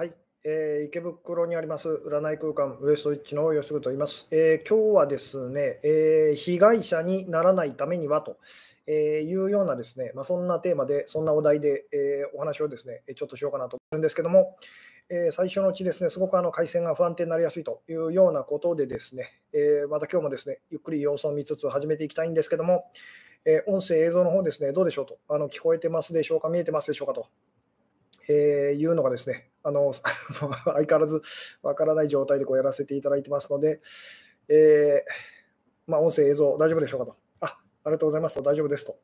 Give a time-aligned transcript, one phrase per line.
[0.00, 8.38] はい、えー、池袋にあります占い空間ウエストイッチの吉嗣と言います、えー、今日はですね、えー、被害者にならないためにはと
[8.86, 14.56] えいうようなですね、まあ、そんなテーマで、そんなお題で、えお話をですね、ちょっとしようかなと思うんですけども、
[15.10, 22.86] え最初のうちですね、すごくあの回線が不安定になりやすいというようなことでですね、えまた今日もですね、ゆっくり様子を見つつ始めていきたいんですけども、
[23.44, 27.26] え音声、映像の方ですね、どうでしょうと、あの聞こえてますでしょうか、見えてますでしょうかと。
[28.28, 30.06] えー、いうのがですね、あの 相
[30.64, 31.20] 変わらず
[31.62, 33.80] わからない状態でこうやらせていただいてますので、
[34.48, 37.16] えー、まあ、音声、映像、大丈夫でしょうかと。
[37.40, 38.96] あありがとうございますと、大丈夫ですと。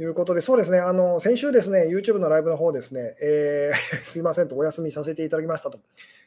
[0.00, 5.80] いうことで、そうですね、あの先週ですね、YouTube のライブの方ですね、えー、 すいませんと、お休みさせていただきましたと。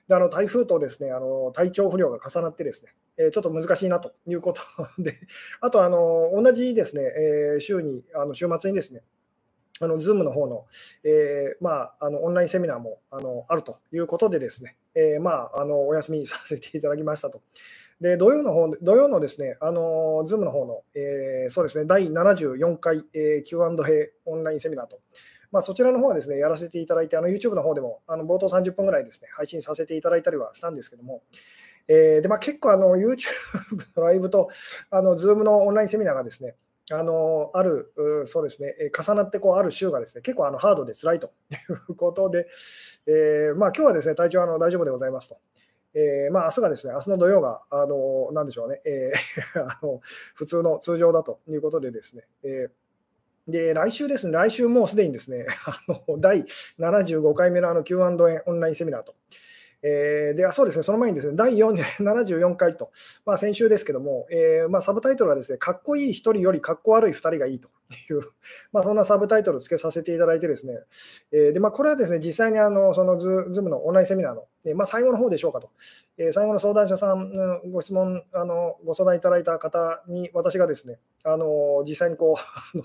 [0.07, 4.61] であの台風とですねあの体調不良が重なってですね、えー、ちょっと難しいなということ
[5.01, 5.13] で、
[5.61, 9.03] あとあの同じですね、えー、週に、あの週末にですね、
[9.81, 10.65] あの Zoom の方の、
[11.03, 17.41] えー、まあ、あのオンラインセミナーもあのあるということでですね、えー、まあ、あのお休みさせていただきましたと。
[17.99, 24.99] で土曜の方土曜のですね、あの Zoom の方の、えー、そうですね、第74回、えー、Q&A オンラインセミナーと。
[25.51, 31.21] まあ、そちらの方はですね、やらせていただいて、あの YouTube の方でもあの冒頭30分ぐらいですね、配信させていただいたりはしたんですけども、
[31.87, 33.27] えーでまあ、結構あの YouTube
[33.97, 34.49] のライブと
[34.89, 36.55] あの Zoom のオンラインセミナーがですね、
[36.91, 37.93] あのある、
[38.25, 41.55] そうですね、重なってこうある週がですね結構あのハードで辛いと い
[41.89, 42.47] うことで、
[43.05, 45.37] えー、まあ、今日はですね体調あの大丈夫でございますと。
[45.93, 49.99] えー、まあ、明日がですね、明日の土曜が、あのなんでしょうね、えー、 あの
[50.35, 56.45] 普通の通常だということでですね、えー、で来週ですね、来週もうすでにですね、あの第
[56.79, 59.15] 75回目のあの Q&A オンラインセミナーと。
[59.83, 62.91] えー、ではそうですね、その前にですね、第74 回と、
[63.25, 67.69] まあ、先週ですけども、えー、まあ、サブタイトルはですね、かっこいい1人よりかっこ悪い2人がいいと。
[67.91, 68.21] いう、
[68.71, 70.79] まあ、そんなサブタイトルを付けさせていただいてですね、
[71.31, 75.69] えー、でまあ、これはですね、実際にあのそのズームのオンラインセミナーの、えまあ、最後の方でしょうかと、
[76.17, 82.35] え最後の相談者さん、ご質問、あのご相談いただいた方に私がですね、あの実際にこ
[82.75, 82.79] う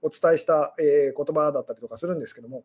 [0.02, 2.64] お伝えした、え言葉だったりとかするんですけども、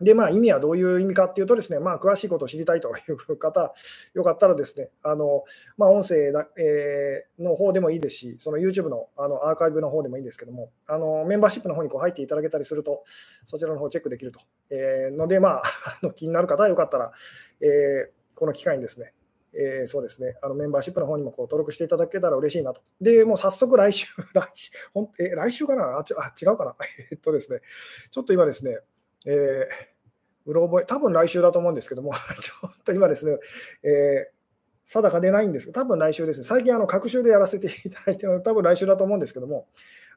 [0.00, 3.72] で、まあ、意味はどういう意味かっていうとですね、まあ、詳しいことを知りたいという方、
[4.14, 5.44] よかったらですね、あの、
[5.76, 13.02] まあ、音声だ、えー、の方でもいいですし、その YouTube のあのアーカイブの方でもいいんですけども、あの、メンバーシップの方にこう入っていただけたりすると、
[13.44, 14.40] そちらの方チェックできると。
[14.70, 15.62] えー、ので、まあ、
[16.02, 17.12] あの気になる方はよかったら、
[17.60, 19.14] えー、この機会にですね、
[19.56, 22.82] えー、そうですね、あのメンバーシップの方にもこう登録していただけたら嬉しいなと。
[23.00, 25.96] で、もう早速来週、 来週、ほんえ来週かな？
[25.96, 26.04] あ
[26.40, 26.76] 違うかな？
[27.10, 27.60] えっとですね、
[28.10, 28.80] ちょっと今ですね、
[29.24, 29.94] えー
[30.46, 33.38] うろ覚え、多分来週だと思うんですけども、 ちょっと今ですね、
[33.82, 34.34] えー、
[34.84, 39.68] 定かでないんですけど、多分来週ですね、最近、あの、各週でやらせていただいているの多分来週だと思うんですけども、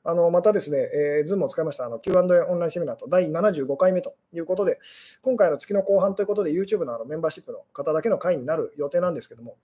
[0.04, 4.80] あのまたですね、えー、Zoom を使いましたあの Q&A オンラインセミナーと第75回目ということで、
[5.22, 9.58] 今回の月の後半ということで、YouTube のあのメンバーシップの方だけの会になる予定なんですけども、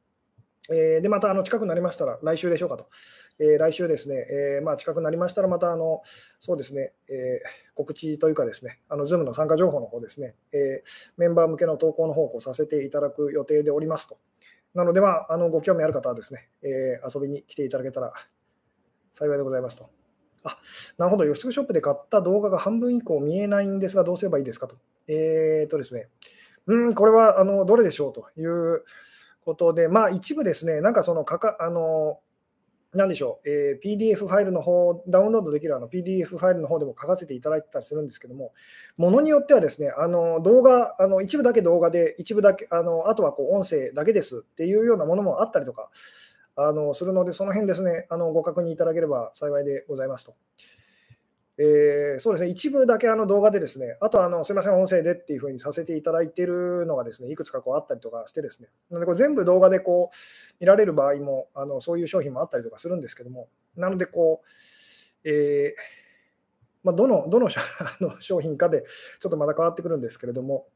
[0.71, 2.87] えー、で、またあの近くなりましたら、来週でしょうかと。
[3.39, 6.01] えー、来週ですね、えー、まあ、近くなりましたら、またあの、
[6.39, 7.41] そうですね、え
[7.75, 10.83] 告知というかですね、あの Zoom の参加情報の方ですね、え
[11.17, 14.17] メンバー向けの投稿の方をさせていただく予定でおりますと。
[14.73, 18.13] なので、まあ、あのご興味ある方はですね、え遊びに来ていただけたら
[19.11, 19.89] 幸いでございますと。
[20.43, 20.57] あ、
[20.97, 24.75] なるほど、吉ショップで買った動画が半分以降見えないんですが、どうすればいいですかと。
[25.07, 26.07] えっ、とですね、
[26.67, 28.83] うん、これはあのどれでしょうという
[29.43, 32.19] ことで、まあ、一部ですね、なんかそのかか、あの、
[32.93, 38.53] なんでしょう、えー、PDF ファイルの方、ダウンロードできるあの PDF ファイルの方でも書かせていただいてたりするんですけども、
[38.97, 45.89] ものによってはですね、あの動画、あの一部だけ動画で、一部だけ、あのあとはこう音声だけですっていうようなものもあったりとか
[46.55, 50.35] あのするので、その辺ですね、あのご確認いただければ幸いでございますと。
[51.57, 60.15] えー、そうですね、一部だけあの動画でですね、あとあのすみません、音声でっていうふうにさせていただいているのがですね、いくつかこうあったりとかしてですね、なのでこれ全部動画でこう
[60.59, 66.03] 見られる場合もあの、そういう商品もあったりとかするんですけども、なのでこう、えー
[66.83, 67.47] まあ、どのどの
[68.19, 68.83] 商品かで
[69.19, 70.67] ちょっとまだ変わってくるんですけれども、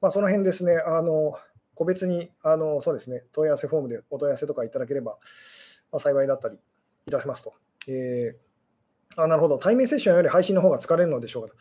[0.00, 1.38] まあ、その辺ですね、あの
[1.74, 5.18] 個別にあのそうですね、問い合わせフォームでお問い合わせとかいただければ、
[5.92, 6.58] まあ、幸いだったり
[7.06, 7.52] いたしますと。
[7.86, 8.45] えー
[9.16, 11.56] あなるほど、対面セッションより配信の方が疲れるのでしょうかと。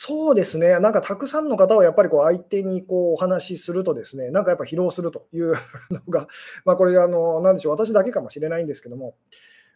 [0.00, 5.54] そうですね、なんかたくさんの方をやっぱりこう相手にこうお話しするとですね、なんかやっぱ疲労するという
[5.90, 6.28] のが、
[6.64, 9.16] まあ、これあの、なんでしょう、私だけかもしれないんですけども、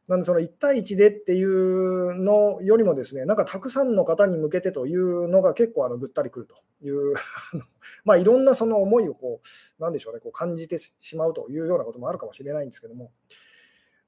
[0.07, 6.55] なんでその1対1でっていうのよりもですね、なんかたくさんの方に向けてというのが結構あのぐったりくると
[6.87, 7.15] いう
[8.05, 13.11] まあいろんなその思いをこう、なんでしょうね、こう感じてしまうというようなこともあるかもしれないんですけども、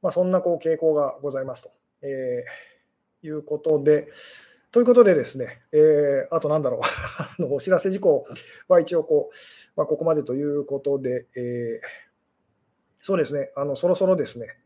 [0.00, 1.70] まあ、そんなこう傾向がございますと。
[2.02, 2.73] えー
[3.26, 4.08] いうことで、
[4.70, 6.80] ということでですね、えー、あとなんだろう。
[7.18, 8.26] あの、お知らせ事項
[8.68, 9.36] は一応こう、
[9.76, 11.80] まあ、ここまでということで、えー、
[13.00, 14.58] そうですね、あのそろそろですね、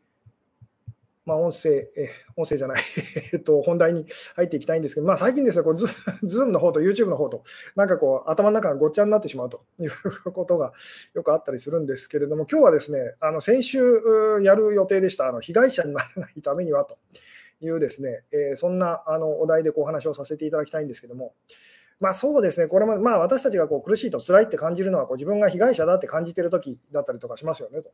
[1.29, 2.83] まあ、音声、え音声じゃない。
[3.35, 4.07] えっと、本題に
[4.37, 5.87] 入っていきたいんですけど、まあ、最近ですね、こうズ
[6.23, 7.45] ズームの方と YouTube の方と、
[7.77, 9.91] なんかこう、頭の中がごっちゃになってしまうという
[10.33, 10.73] ことが
[11.13, 14.01] よくあったりするんですけれども、今日はですね、あの先週
[14.43, 16.97] やる予定でした、あの被害者にならないためにはと。
[17.61, 21.35] いうですね、えー、そんなあのお題でこうお話をさせていただきたいんですけども、
[22.01, 27.91] まあ、そうですね、これも、まあ、私たちがこう苦しいと辛いって感じるのはこう自分が被害者だって感じてるときだったりとかしますよねと。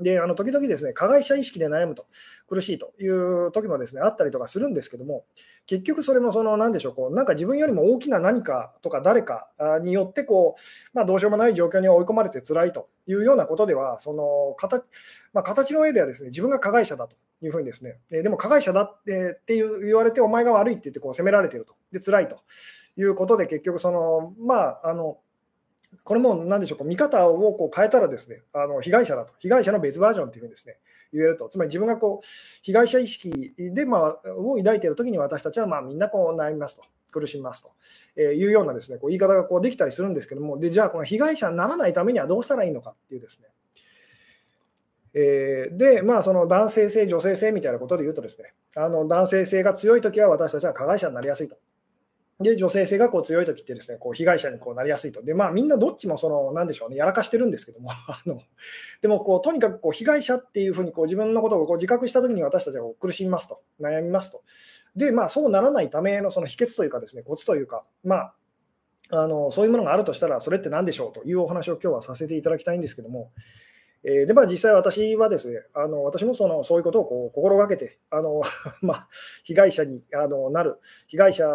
[0.00, 2.06] で、あの時々ですね、加害者意識で悩むと、
[2.48, 5.24] 苦しいという時もですね、あったりとかするんですけども、
[5.66, 9.48] 結局それもその、なんでしょう、こうなんか自分よりも大きな何かとか誰か
[9.82, 10.60] によって、こう、
[10.96, 14.82] まあ、どうしようもない状況に追い込まれて辛いというようなことでは、その形、
[15.32, 17.16] まあ、形の上ではですね、自分が加害者だと
[17.46, 22.38] いうふうにですね、でも加害者だってって言われて、お前が悪いって言ってこう責められてると、で辛いと
[22.96, 25.18] いうことで、結局その、まあ、あの、
[26.04, 30.78] これも何でしょう、見方をこう変えたらですね、あの被害者だと、被害者の別バージョンというふうにですね、
[31.12, 32.26] 言えると、つまり自分がこう
[32.62, 37.72] 被害者意識で、まあ、を抱いているときに私たちはまあみんなこう悩みますと、苦しみますと。
[38.20, 43.48] いうようなですね、こう言い方がこうできたりするんですけども、でじゃあこの被害者にならないためにはどうしたらいいのかっていうですね、
[45.14, 51.56] えー、で、まあ、その男性性、女性性みたいなことで言うとですね、あの男性性が強いときは私たちは加害者になりやすいと。
[52.40, 55.22] で、女性性がこう強いときってですね、こう被害者にこうなりやすいと。
[55.22, 58.40] で、まあみんなどっちもその、なんでしょうね、やらかしてるんですけども、あの
[59.00, 64.42] でもこう、とにかくこう被害者っていうふうにこう自分のことをこう自覚したときに私たちは苦しみますと、悩みますと。
[64.96, 68.34] で、まあそうならないためのその秘訣というかですね、コツというか、まあ、
[69.10, 73.30] あのそういうものがあるとしたら、それって何でしょうというお話を今日はさせていただきたいんですけども、
[74.04, 78.42] えー、でまあ、実際私はですね、あの私もそのそういうことをこう心がけて、あの
[78.82, 79.08] まあ、
[79.44, 81.46] 被害者にあのなる、被害者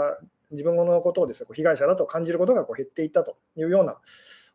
[0.51, 3.97] 自分のことをですね、被害者だと感じることがこう減っていったというような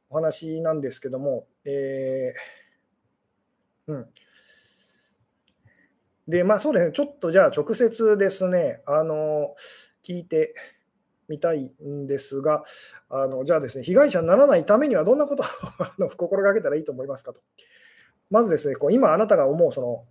[0.08, 4.08] お話なんですけども、えー、うん。
[6.28, 9.54] で、まあそうですね、ちょっとじゃあ直接ですね、あの、
[10.02, 10.54] 聞いて
[11.28, 12.62] みたいんですが、
[13.10, 15.44] あのじゃあですね、被害者にならないためにはどんなこと
[16.04, 17.40] を心がけたらいいと思いますかと。
[18.32, 20.04] まずですね、こう今あなたが思うその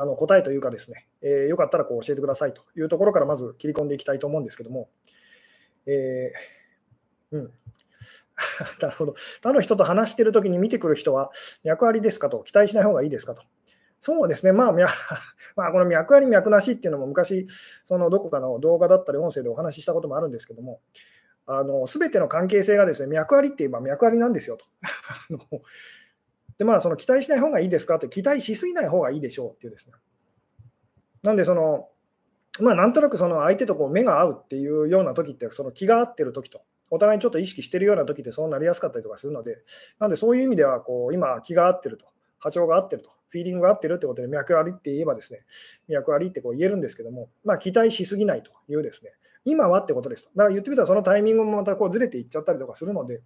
[0.00, 4.88] あの答えというかですね、えー、よかったらこう教えてくださいというところからまず切り込んでいきたいと思うんですけども、
[5.86, 7.52] えー、うん。
[8.80, 9.14] なるほど。
[9.42, 11.30] 他の人と話しているときに見てくる人は
[11.64, 13.42] 脈ありですかと、期待しない方がいいですかと。
[13.98, 14.72] そうですね、まあ、
[15.56, 17.46] まあ、この脈あり、脈なしっていうのも昔、
[17.84, 20.80] そのどこかの動画だったり音声でお話ししたこともあるんですけども、
[21.86, 24.66] すべての関係性がですね、脈ありって言えば脈ありなんですよと。
[26.58, 29.94] で、まあ、その期待しない方がいいですかって、期待しすぎない方がいいでしょうっていうですね。
[31.22, 31.88] なんで、その、
[32.60, 39.58] まあ、なんとなくその相手とこう目が合うっていうような時って、その気が合ってる時と、お互いにちょっと意識してるような時ってそうなりやすかったりとかするので、
[39.98, 42.06] なんでそういう意味では、こう、今、気が合ってると、
[42.38, 45.40] 波長が合ってると、フィーリングが合ってるってことで、脈ありって言えばですね、
[45.88, 49.12] 脈ありってこう言えるんですけども、まあ、期待しすぎないというですね、
[49.44, 50.30] 今はってことですと。
[50.36, 53.22] だから言ってみたら、そのタイミングもまたこうずれていっちゃったりとかするので、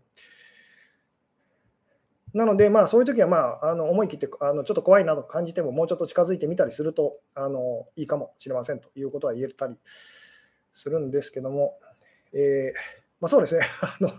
[2.36, 9.74] なので、まあ、そういう時は、まあ、あの思い切ってあのちょっと怖いなと感じても、もうちょっと近づいてみたりするとあのいいかもしれませんということは言えたり
[10.74, 11.78] するんですけども、
[12.34, 12.78] えー、
[13.20, 13.62] まあ、そうですね。
[13.80, 14.10] あの、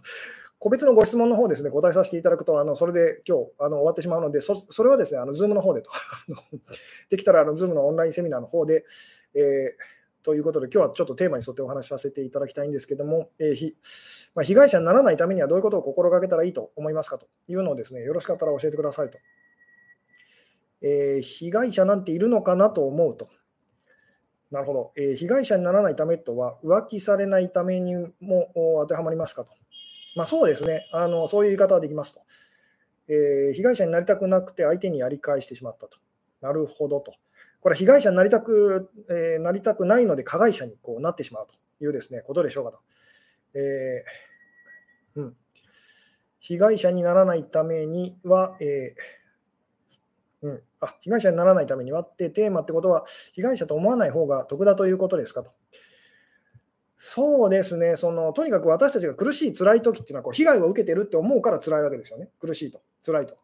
[0.58, 5.92] 個別のご質問の方ですね、答えさせていただくと、あのそれで今日あの終わってしまうので、それはですね、あの Zoom の方でと、
[7.10, 8.84] できたらあの Zoom のオンラインセミナーの方で、
[9.36, 9.97] えー
[10.28, 13.78] ということで、今日はちょっとテーマに沿ってお話しさせていただきたいんですけども、えーひ
[14.36, 19.20] まあ、被害者にならないためにはどういうことを心がけたらいいと思いますかというのをですね、よろしかったら教えてくださいと。
[20.82, 23.30] えー、被害者なんているのかなと思うと。
[24.52, 29.54] なるほど、えー、被害者にならないためとは、浮気されないためにも当てはまりますかと。
[30.18, 32.22] まあ、そうですねあの、そういう言い方はできますと、
[33.08, 33.54] えー。
[33.54, 36.00] 被害者になりたくなくて相手にやり返してしまったと。
[36.42, 37.14] なるほどと。
[37.62, 42.80] これ被害者になりたく、えー、なりたくないので加害者にこうなってしまうというですねことでしょうかと。
[43.54, 45.36] えーうん、
[46.40, 55.52] 被害者にならないためには、えーうん、あ被害者にならないためにはってテーマってことは被害者と思わない方が得だということですかと。
[57.00, 62.30] そうですねその、とにかく私たちが苦しい、辛い時っていうのはこう被害を受けてるって思うから辛いわけですよね。
[62.40, 63.38] 苦しいと、辛いと。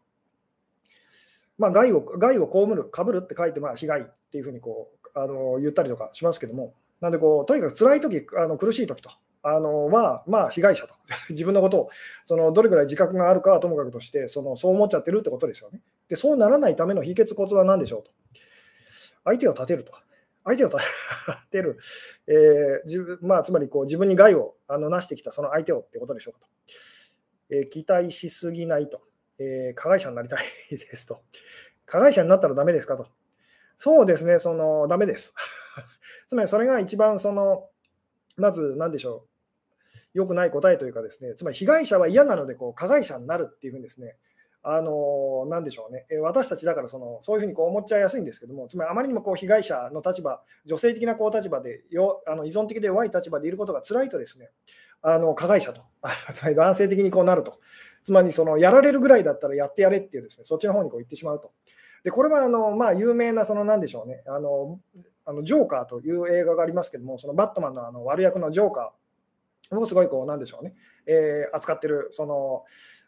[1.57, 9.09] まあ、害を害を被る、被るって書いて、まあ、被害っていうふうにこうあの言ったりとかしますけども、なんでこう、とにかく辛い時あの苦しい時と
[9.43, 10.95] あのは、まあ、被害者と、
[11.29, 11.89] 自分のことを
[12.23, 15.81] そのどれぐらい自覚があるかはともかくとして、そのそう思っちゃってるってことですよね。
[16.07, 18.11] で、そうならないための秘訣、コツは何でしょうと。
[19.25, 19.93] 相手を立てると。
[20.45, 20.79] 相手を立
[21.51, 21.77] てる、
[22.27, 26.47] えー自分まあ、つまりこう自分に害をあのなしてきたその相手をってことでしょうかと。
[27.49, 29.01] えー期待しすぎないと、
[29.39, 31.21] えー加害者になりたいですと。
[31.85, 33.07] 加害者になったらダメですかと。
[33.77, 35.33] そうですね、そのダメです。
[36.27, 37.69] つまりそれが一番その、
[38.37, 44.15] まず何でしょう、良くない答えというかですね、つまり被害者は嫌なのでこう加害者になるっていうふうにですね、
[44.65, 54.51] あのなんでしょうね、え私たちだからそのそういうふうにこう思っちゃいやすいんですけども、つまりあまりにもこう被害者の立場、女性的なこう立場でよあの依存的で弱い立場でいることが辛いとですね、
[55.03, 55.81] あの加害者と、
[56.33, 57.59] つまり男性的にこうなると、
[58.03, 61.51] つまりそのやられるぐらいだったらやってやれっていうですね、そっちの方にこう行ってしまうと。
[62.03, 64.79] でこれはあの、まあ、有名なそのなんでしょうね、あの
[65.25, 70.73] あのジョーカーという映画がありますけども、そのバットマンのあの悪役のジョーカーをすごいこう、なんでしょうね、
[71.05, 72.63] えー扱ってる、その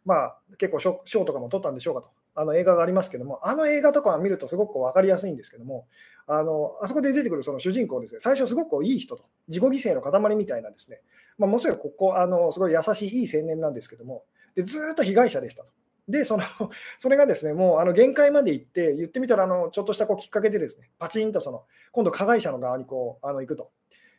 [0.06, 5.88] まあ、結構賞賞とかも取ったんでしょうかと、あの映画がありますけども、あの映画とかを見るとすごく分かりやすいんですけども、
[6.28, 11.02] あのあそこで出てくるその主人公ですね、最初すごくいい人と、自己犠牲の塊みたいなですね、
[11.38, 14.24] まあ、もちろんここあのすごい優しいいい青年なんですけども、
[14.56, 15.72] でずっと被害者でしたと。
[16.08, 16.44] で、その
[16.98, 23.72] それがですね、もうあの限界まで行って、言ってみたらあの、ちょっとしたこうきっかけでですね、パチンとその今度、加害者の側にこうあの行くと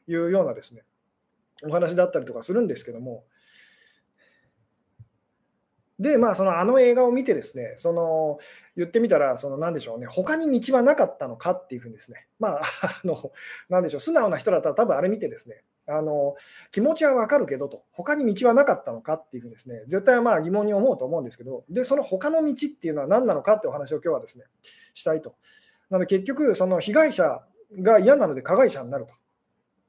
[0.08, 0.84] いうようなですね、
[1.64, 3.25] お話だったりとかするんですけども、
[5.99, 8.38] で、まあ、そのあの映画を見てですね、その
[8.76, 13.33] 言ってみたら、そのなんでしょうね、他に道はなかったのかっていうふうにですね、まあ、 あの
[13.71, 16.37] なでしょう、素直な人だったら、多分あれ見てですね、あの
[16.71, 24.45] 気持ちはわかるけどと、他に道はなかったのかっていうふうにですね、絶対まあ疑問に思うと思うんですけど、で、その他の道っていうのは何なのかってお話を今日はですね、
[24.93, 25.37] したいと。
[25.88, 27.43] なので結局、その被害者
[27.81, 29.07] が嫌なので加害者になる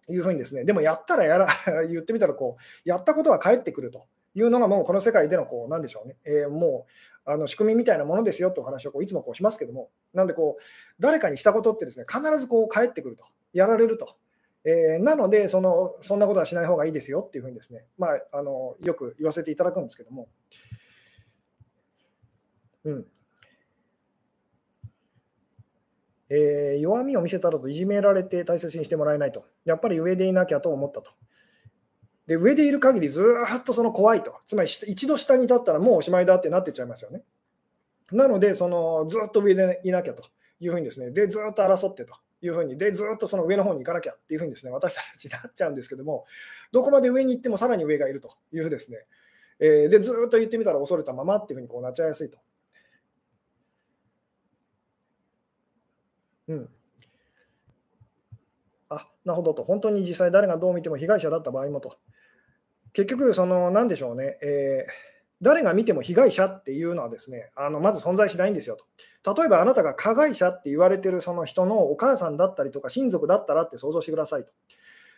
[0.06, 1.48] というふうにですね、でもやったらやら、
[1.90, 4.06] 言ってみたらこう、やったことは返ってくると
[4.38, 6.92] いうのがもうこの世界でのこう、なんでしょうね、えーもう
[7.30, 10.64] あの仕組みみたいなものですよというお話をこういつもこうしますけども、なんでこう、
[11.00, 14.16] 誰かにしたことってですね、必ずこう返ってくると、やられると。
[14.64, 20.30] えーなのでその、そんなことはしない方がいいですよっていうふうにですね、まあ、あのよく言わせていただくんですけども、
[22.86, 23.06] うん。
[26.30, 31.12] えー弱みを見せたらといじめられて大切にしてもらえないと、やっぱり上でいなきゃと思ったと。
[32.28, 33.24] で上でいる限りず
[33.58, 37.24] っとその怖いと、つまり一度下に立ったらもうおしまいだってなってちゃいますよね。
[38.12, 40.24] なので、そのずっと上でいなきゃと
[40.60, 46.26] いうふうにですね、でずっと争ってというふうに、でずっとその上の方に行かなきゃっていうふうにですね、私たちになっちゃうんですけども、
[46.72, 49.06] どこまで上に行ってもさらに上がいるというふうですね、
[49.60, 52.38] えーでずっと言ってみたら恐れたままっていうふうにこうなっちゃいやすいと。
[56.48, 56.70] うん。
[58.90, 59.64] あ、なるほどと。
[59.64, 61.98] 本当に実際誰がどう見ても被害者だった場合もと。
[62.98, 68.76] 結局、その、なんでしょうね、えー誰が見ても被害者っていうのはですね、あのまず存在しないんですよ
[69.24, 69.36] と。
[69.36, 74.52] 例えばあなたが加害者って言われてるその人のお母さんだったりとか親族だったらって想像してくださいと。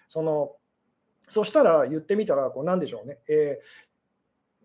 [0.10, 0.52] その
[1.22, 3.20] そしたら言ってみたら、こうなんでしょうね。
[3.30, 3.62] え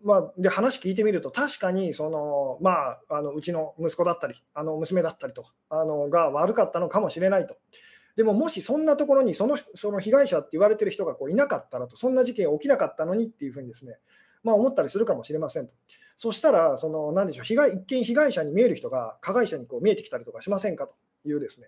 [0.03, 7.55] ーまあ、で話聞いてみると、確かにその、まあ、あのうちの息子だったり、あの娘だったりとあのが悪かったのかもしれないと。
[8.15, 13.97] でも、もしそんなところにそのその被害者って言われてる人がこういなかったらと、そんな事件起きなかったのにっていうふうにですね、
[14.43, 15.73] まあ、思ったりするかもしれませんと。
[16.15, 20.95] そしたら、そのなんでしょう被害一見被害者に見える人が加害者にこう見えてきたりとかしませんかと
[21.25, 21.67] いうですね。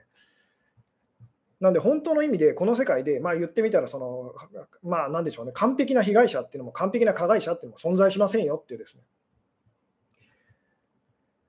[1.60, 4.36] なんで本当の意味でこの世界で、まあ、言ってみたらその、
[4.84, 9.04] まあ、なんでしょうね、完璧な被害者っていうのも完璧な加害者っていうのも存在しませんよっていうですね。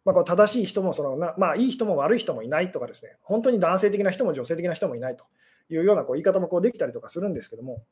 [0.09, 5.27] まあ、こう正しい人もそのな、まあ、いい人も悪い人もいないとかですね、本当に男性的な人も女性的な人もいないと
[5.69, 7.83] いうようなこう言い方もこうできたりとかするんですけども、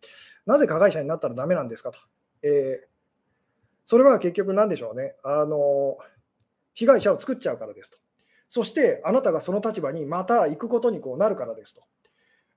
[0.46, 1.98] なぜ加害者になったらダメなんですかと。
[2.42, 2.86] えー
[3.88, 5.98] それは結局なんでしょうね、あの
[6.72, 7.98] 被害者を作っちゃうからですと。
[8.48, 11.82] そしてあなたがその立場にまた行くことにこうなるからですと。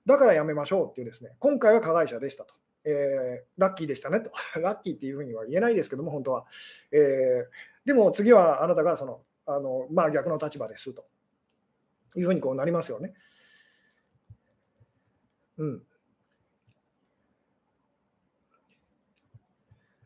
[0.05, 2.53] だからやめましょうっていうですね、今回は加害者でしたと。
[2.85, 4.31] えーラッキーでしたねと。
[4.61, 6.45] ラッキーっていうふうには言えないですけども、本当は。
[6.93, 11.05] えーでも次はあなたがそのあの、まあ、逆の立場ですと
[12.15, 13.13] いうふうにこうなりますよね。
[15.57, 15.83] うん。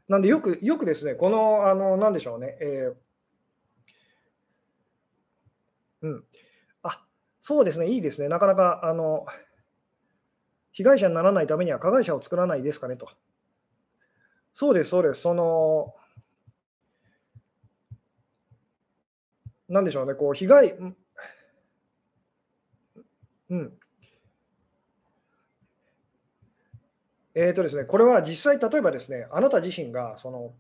[0.07, 2.95] なんでよく、よくですね、この、あの、なんでしょうね、えー
[6.01, 6.23] うん。
[6.83, 7.05] あ、
[7.41, 8.27] そうですね、いいですね。
[8.27, 9.25] なかなか、あの、
[10.73, 13.09] 被害者にならないためには加害者を作らないですかねと。
[14.53, 15.21] そうです、そうです。
[15.21, 15.93] その、
[19.69, 20.75] なんでしょうね、こう、被害、
[23.49, 23.77] うん。
[27.35, 30.53] えーとですね、これは実際、例えばですね、あなた自身がその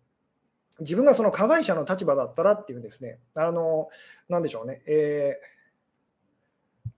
[0.79, 3.89] 自分がその加害者の立場だったらっていうですね、あの
[4.27, 6.89] なんでしょうね、えー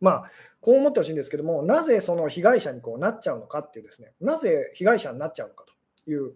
[0.00, 5.64] まあ、こう思ってほしいんですけども、なぜその被害者にこうなっちゃうのかっていうですね、なぜ被害者になっちゃうのか
[6.04, 6.34] という。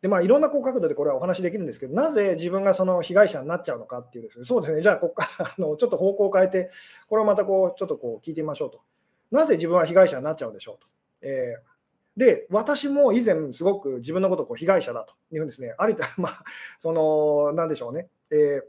[0.00, 6.70] でまあ、いろんなこう角度でこれはお話できるんですけど、なぜ自分がその被害者になっちゃうのかっていうですね、そうですね、じゃあここから あのちょっと方向を変えて、
[7.08, 8.80] これをまたこうちょっとこう聞いてみましょうと。
[9.30, 10.88] なぜ自分は被害者になっちゃうでしょうと。
[11.22, 11.78] えー
[12.18, 16.42] で、私も以前、すごく自分のことをこう被害者だというふうにですね、ありと、 まあ、
[16.76, 18.62] その、なんでしょうね、えー、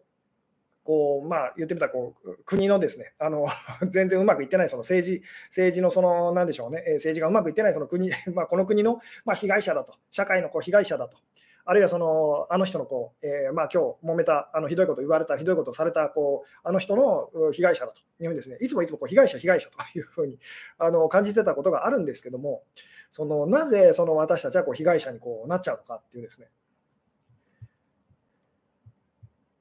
[0.89, 3.45] こう、まあ、言ってみたらこう、国のですね、あの
[3.87, 11.19] 全然うまくいってないその政治、政治のその、なんでしょうね、政治がうまくいってないその国、 まあ、この国の、まあ、被害者だと、社会のこう被害者だと。
[11.65, 20.39] あるいはそのあの人のこう、えー、まあ今日揉めた、あのひどいこと言われた、ひどいことされたこうあの人の被害者だというふうにですね、いつもいつもこう被害者、被害者というふうに
[20.79, 22.63] あの感じてたことがあるんですけども、
[23.11, 26.47] そのなぜその私たちはこう被害者にこうなっちゃうのかっていうですね。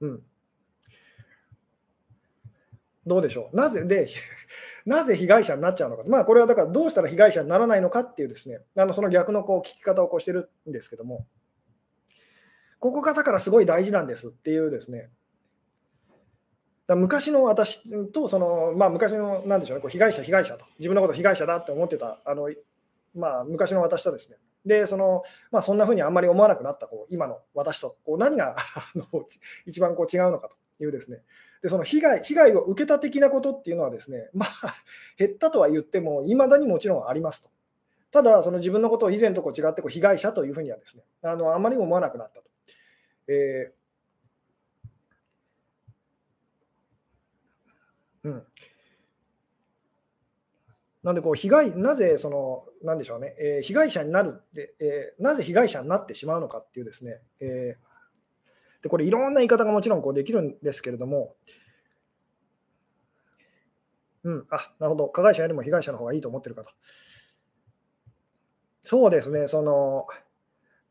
[0.01, 0.23] うん、
[3.09, 3.57] どうでしょう？
[3.57, 3.85] なぜ？
[3.85, 4.07] で、
[4.87, 6.05] なぜ被害者になっちゃうのか。
[6.07, 11.27] まあ、これはだからどうしたら被害者にならないのかっていうですね、あのその逆のこう聞き方をこうしてるんですけども、
[12.79, 15.11] ここがだからすごい大事なんですっていうですね、
[16.87, 22.51] だ昔の私とその、まあ、昔のなんでしょうね、こう被害者、被害者と、自分のこと被害者だって思ってたあの
[23.15, 27.97] まあ、昔の私とですね、でそのまあ、そんなふうにあんまり思わなくなったこう今の私と。
[28.05, 28.55] こう何が
[29.67, 31.23] 一番こう違うのかというですね、
[31.63, 34.75] でその被害被害を受けた的なことっていうのはですね、まあ、
[35.19, 37.51] 減ったとは言っても、いまだにもちろんありますと。
[38.11, 42.51] ただ、その自分のことを以前とこう違ってこう被害者というふうにはですね、あのあまり思わなくなったと。
[43.29, 48.47] えー、うん
[51.03, 57.88] なんでこう被害、なぜその、なんでしょうね、えー、被害者になるって、えー、なぜ被害者になってしまうのかっていうですね、えー、
[58.83, 61.35] でこれ、いろんな言い方がもちろんこうできるんですけれども、
[64.25, 66.71] うん、あなるほど、加害者よりも被害者の方がいいと思ってるかと。
[68.83, 70.07] そうですね、その、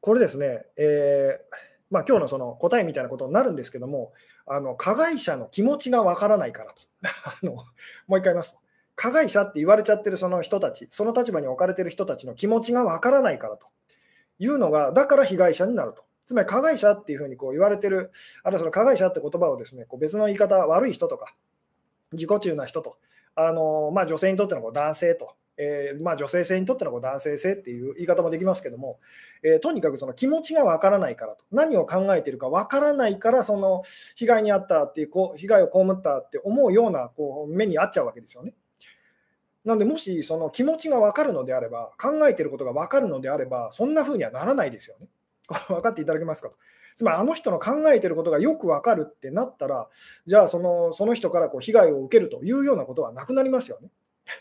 [0.02, 4.14] これですね、えーまあ今日のその答えみたいなことになるんですけども、
[4.46, 6.82] あの加害者の気持ちがわからないからと
[7.26, 7.54] あの。
[7.54, 8.60] もう一回言いますと。
[8.96, 13.68] 加害者って言われちゃってるその人たち、その立場に置かれてる人たちの気持ちがわからないからと
[14.40, 16.04] いうのが、だから被害者になると。
[16.28, 18.12] つまり加害者っていうふうにこう言われてる、
[18.44, 21.34] あるいはその加害者って言葉をですね、こう別の言い方、悪い人とか、
[22.12, 22.98] 自己中な人と、
[23.34, 29.00] あのまあ、女性にとってのこう男性と、えー、まあ、女性性にとってのこう男性性っていう言い方もできますけども、
[29.42, 33.84] えー、とにかくその気持ちがわからないからと、何を考えているかわからないから、その
[34.18, 38.54] 被害に遭ったっていう、こう被害を被ったって思うようなこう目に遭っちゃうわけですよね。
[39.64, 45.08] なので、もしその気持ちが分かるのであれば、考えてることが分かるのであれば、そんな風にはならないですよね。
[45.68, 46.58] 分かっていただけますかと。
[46.96, 49.88] つまり、あの人の考えてることがよく分かるってなったら、
[50.26, 53.90] じゃあその、その人からこう被害を受けるというようなことはなくなりますよね。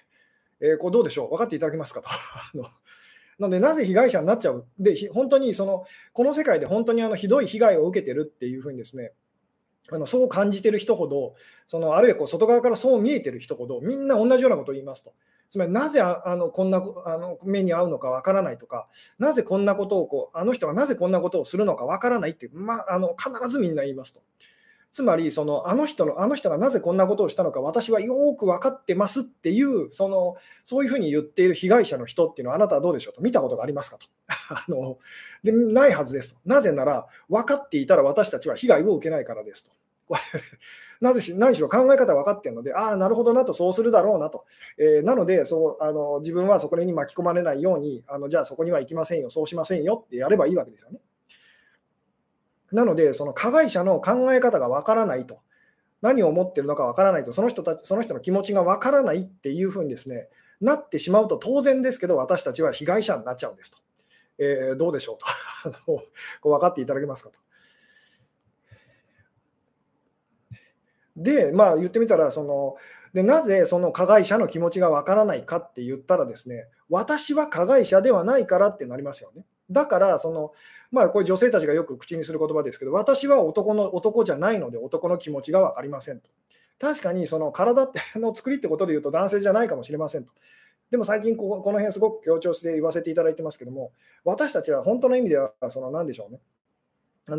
[0.61, 1.31] えー、こうどうでしょう？
[1.31, 2.09] 分かっていただけますかと。
[3.39, 4.67] なので、なぜ被害者になっちゃう？
[4.79, 9.13] で、本当にその、この世界で本当にあのひどい被害を受けてるっていうふうにですね、
[9.93, 11.35] あのそう感じてる人ほど、
[11.67, 15.15] そのあるいはこう外側からそう見えてる人ほど、みんな同じようなことを言いますと。
[15.49, 24.21] つまり、なぜあのこんなあの目に遭うのかわからないとか、なぜこんなことをこう、あの人がなぜこんなことをするのかわからないって、まあ、の必ずみんな言いますと。
[24.97, 34.07] つまりその、あの人の、あの人がなぜこんなことをしたのか、私はよく分かってますっていうその、そういうふうに言っている被害者の人っていうのは、あなたはどうでしょうと、見たことがありますかと。
[34.49, 34.99] あの
[35.43, 36.41] でないはずですと。
[36.47, 39.73] なぜなら、分かっていたら私たちは被害を受けないからですと。
[41.01, 44.45] なぜし何しろ考え方分かってるので、ああ、なるほどなと、そうするだろうなと。
[44.79, 51.01] えー、なのでそうあの、自分はそこに巻き込まれないようにあの、じゃあそこには行きませんよ、そうしませんよってやればいいわけですよね。
[52.73, 55.41] なので、その加害者の考え方が分からないと、
[56.03, 60.29] 何を思ってるのか分からないと、その人たちその人の気持ちが分からないっていうふうにですね、
[60.61, 63.79] なってしまうと当然ですけど、私たちは被害者になっちゃうんですと。
[64.39, 66.03] えー、どうでしょうと こ
[66.45, 67.39] う分かっていただけますかと。
[71.17, 72.77] で、まあ、言ってみたらその
[73.17, 79.47] で、なぜその加害者の気持ちがわからないかって言ったらですね、私は加害者ではないからってなりますよね。
[79.71, 80.53] だから、その、
[80.93, 86.31] まあ、これ女性たちがよく口にする言葉ですけど、私は男の男じゃないので男の気持ちが分かりませんと。
[86.79, 90.33] 確かにその体っての作りってことで言うと男性じゃないかもしれませんと。
[90.91, 93.93] でも最近ここの辺すごく強調して言わせていただいてますけども、
[94.25, 96.41] 私たちは本当の意味では、その何でしょうね。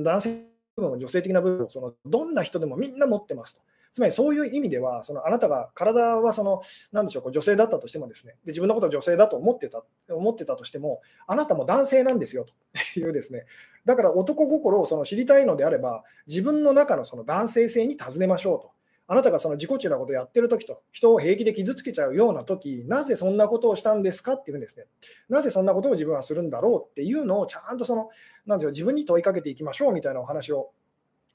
[0.04, 3.62] 男性部分、女性的な部分をそのどんな人でもみんな持ってますと。
[3.92, 6.62] つまりそういう意味では、そのあなたが体はその
[6.92, 12.54] 何でしょうこう女性だったとしてもですねで、自分のことを女性だと思ってた思ってたとしても、あなたも男性なんですよと
[13.00, 13.46] いうですね、
[13.86, 18.77] だから男心をその知りたいのであれば、自分の中のその男性性に尋ねましょうと。
[19.10, 24.86] あなたがその自己中なことをやってるときと、人を平気で傷つけちゃうようなとき、なぜそんなことをしたんですかっていうんですね、
[25.30, 28.10] なぜそんなことを自分はするんだろうっていうのをちゃんとその、
[28.46, 30.72] なんていう自分に問いかけていきましょうみたいなお話を、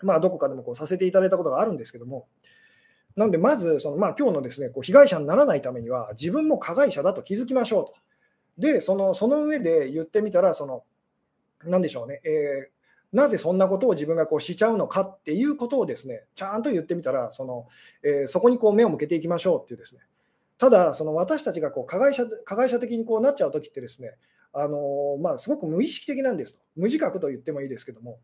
[0.02, 2.26] まあ、どこかでもこうさせていただいたことがあるんですけども、
[3.16, 7.94] なので、まずその、まあ、今日のですねこう被害者にならないためには、自分も加害者だと気づきましょうと。
[8.58, 10.84] で、そのその上で言ってみたら、その、
[11.64, 12.71] なんでしょうね、えー
[13.12, 17.66] なぜそんなことを自分がこうしちゃうのかっていうことをですね、ちゃんと言ってみたら、その
[18.02, 20.00] えー、そこにこう目を向けていきましょうっていうですね。
[20.56, 24.14] ただ、その私たちがこう加害者加害者的にこうなっちゃうときってですね、
[24.52, 26.60] あのまあ、すごく無意識的なんですと。
[26.76, 28.18] 無自覚と言ってもいいですけども。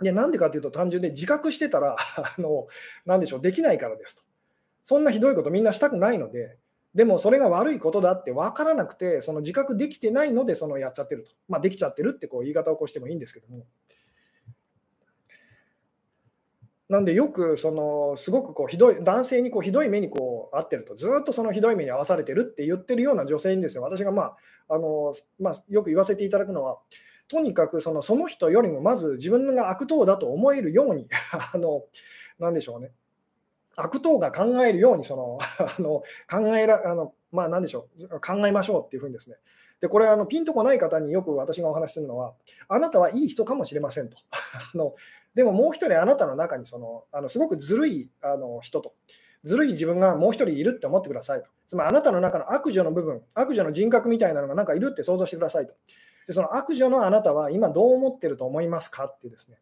[0.00, 2.68] でなんでかというと、単純で自覚してたら あの、
[3.04, 4.22] なんでしょう、できないからですと。
[4.84, 6.56] そんなひどいことみんなしたくないので、
[6.94, 11.32] でもそれが悪いことだって分からなくて、その自覚できてないので、そのやっちゃってると。
[11.48, 13.66] まあ、できちゃってるってこう言い方を起こしてもいいんですけども。
[16.88, 24.22] なんでよくそのすごくこうひどい男性にこうひどい目にこう遭ってるとずっとそのひどい目に遭わされてるって言ってるような女性にですね私がま
[24.68, 26.78] ああの、まあ、よく言わせていただくのは
[27.28, 31.08] とにかくそのその人よりもまず自分が悪党だと思えるように
[31.52, 31.84] あの
[32.38, 32.92] なんでしょうね。
[33.76, 38.20] 悪党が考えるようにその あの考えらあのま何でしょう。
[38.20, 39.36] 考えましょうっていうふうにですね。
[39.80, 42.34] でこれあのピンとこない方によく私がお話しするのは
[42.66, 44.16] あなたはいい人かもしれませんと。
[44.74, 44.94] あの
[45.34, 48.94] でももう一人あなたの中にそのあのすごくずるいあの人と、
[49.44, 51.48] ずるい自分がもう一人いるって思ってくださいと。
[51.66, 55.74] つまりあなたの中の悪女の部分、悪女の人格みたいなのがなんかいるって想像してくださいと。
[56.26, 59.58] でその悪女のあなたは今どう思ってると思いますかってですね。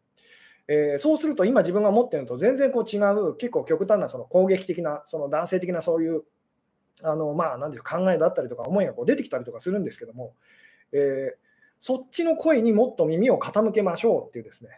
[0.67, 6.23] えー、そうすると今自分が持ってるのと全然こう違う結構極端なその攻撃的なその男性的なそういう
[7.03, 10.33] あのまあ何ていう考えだったりとか思いがこう出てきたりとかするんですけども、
[10.91, 11.37] えー、
[11.79, 14.71] そっちの声にもっと耳を傾けましょうっていうですね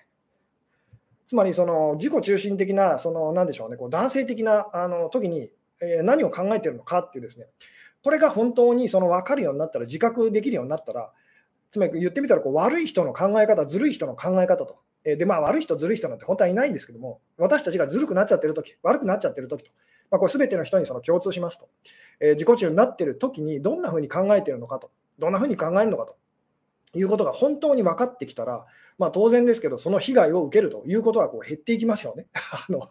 [1.30, 5.52] つまりその自己中心的な、その何でしょうね、こう男性的なあの時に
[6.02, 7.46] 何を考えているのかっていうですね、
[8.04, 11.12] これが本当にその分かるようになったら、自覚できるようになったら、
[11.70, 14.80] つまり言ってみたらこう悪い人の考え方、ずるい人の考え方と。
[15.04, 19.70] で、まあ悪い人、ずるい人なんて本当はいないんですけども、私たちがずるくなっちゃってるとき、悪くなっちゃってるときと、
[20.10, 21.70] まあ、これ全ての人にその共通しますと。
[22.22, 24.90] えー、自己中になっているときにどんなふうに考えているのかと、
[25.20, 26.16] どんなふうに考えるのかと
[26.96, 28.66] いうことが本当に分かってきたら、
[28.98, 32.28] まあ、当然ですけど、その被害を受けるということはこう減っていきますよね。
[32.34, 32.90] あの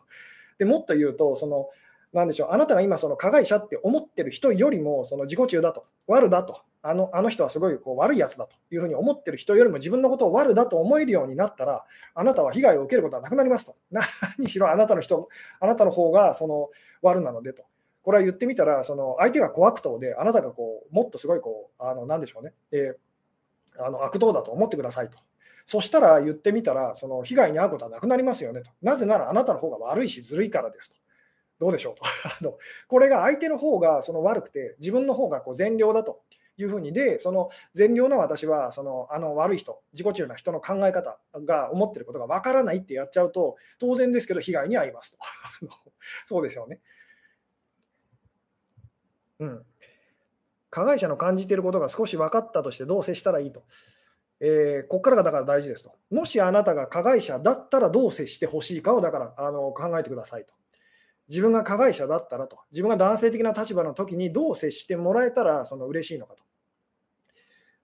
[0.58, 1.68] でもっと言うと、その
[2.12, 11.84] なんでしょうあなたが今、その加害者って思ってる人よりも、その自己中だと、悪だと、あのあの人はすごいこう悪いやつだというふうに思ってる人よりも自分のことを悪だと思えるようになったら、
[12.14, 13.76] あなたは被害を受けることはなくなりますと。
[14.38, 15.28] 何しろあなたの人、
[15.60, 16.70] あなたの方がその
[17.02, 17.64] 悪なのでと。
[18.02, 23.07] これは言ってみたら、その相手が小悪党で、あなたがこうもっとすごいこう、あのなんでしょうね、えー
[23.80, 25.18] あの悪党だと思ってくださいと。
[25.66, 28.70] そしたら言ってみたら、その被害に遭うことはなくなりますよねと。
[28.80, 30.96] なぜならあなたの方が悪いしずるいからですと。
[31.58, 32.02] どうでしょうと。
[32.24, 36.22] あのこれが相手の方がその悪くて、自分の方がこう善良だと
[36.56, 45.18] いうふうにで、その善良な私はそのあの悪い人、自己中な人の考え方が思ってることがわからないってやっちゃうと、当然ですけど被害に遭いますと。
[46.24, 46.80] そうですよね。
[49.40, 49.66] うん。
[50.70, 53.64] 加害者の感じていることが少し分かったとしてどう接したらいいと。
[54.40, 55.92] えー、ここからがだから大事ですと。
[56.10, 60.54] もしあなたが加害者だったらどう接してほしいかをだからあの考えてくださいと。
[61.28, 62.58] 自分が加害者だったらと。
[62.70, 66.44] 自分が男性的な立場の時にどう接してもらえたらその嬉しいのかと。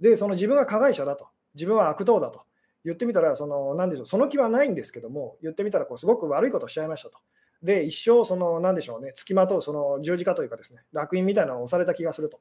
[0.01, 1.29] で、その自分が加害者だと。
[1.55, 2.42] 自分は悪党だと。
[2.85, 7.18] 言ってみたら、その、なんでしょう、その気はないんですけども、言ってみたらこう、すごく悪いことをしちゃいましたと。
[7.64, 12.40] で、一生、その、なんでしょうね、つきまとう、その十字架というかですね、楽印みたいなのを押された気がすると。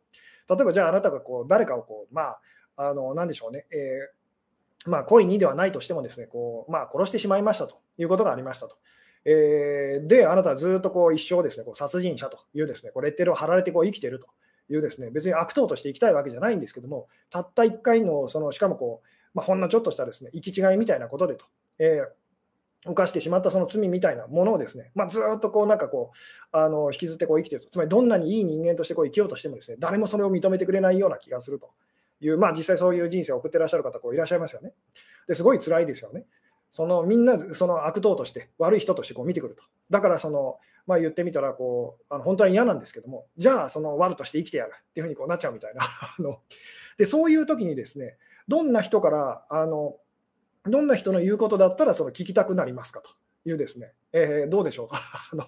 [0.50, 2.40] 例えば、じゃあ、あなたがこう誰かをこう、まあ、
[2.76, 8.76] あの、なんでしょうね、えー、まあ、故意にではないとしてもですね、こう、まあ、殺してしまいましたということがありましたと。
[9.24, 14.28] えー、で、あなたはずっとこう一生ですね、こう殺人者というですね、こうレッテルを貼られてこう生きていると
[14.70, 21.46] いうですね、別に悪党として生きたいわけじゃないんですけども、たった1回の、そのしかもこう、まあ、ほんのちょっとしたですね、行き違いみたいなことでと。
[21.80, 22.23] えー
[22.86, 31.72] 犯してしまったその罪みたいなものをですね、まあ、ずっとこうなんかこうあの引きずってこう生きてると、つまりどんなにいい人間としてこう生きようとしてもですね、誰もそれを認めてくれないような気がすると
[32.20, 34.74] いう、まあ、実際そういう人生を送ってらっしゃる方こういらっしゃいますよね。
[35.28, 36.26] ですごい辛いですよね。
[36.70, 39.64] そのみんなその悪党として悪い人としてこう見てくると。
[39.92, 46.40] だからその、まあ、言ってみたらこうあの本当は嫌なんですけども、じゃあその悪として生きてやるっていうふうにこうなっちゃうみたいな あの
[46.98, 47.06] で。
[47.06, 48.18] そういう時にですね、
[48.48, 49.98] どんな人からあの
[50.66, 53.12] どんな人の言うことだったらその聞きたくなりますかと。
[53.46, 54.96] いうですね、えー、どうでしょうと
[55.34, 55.46] あの。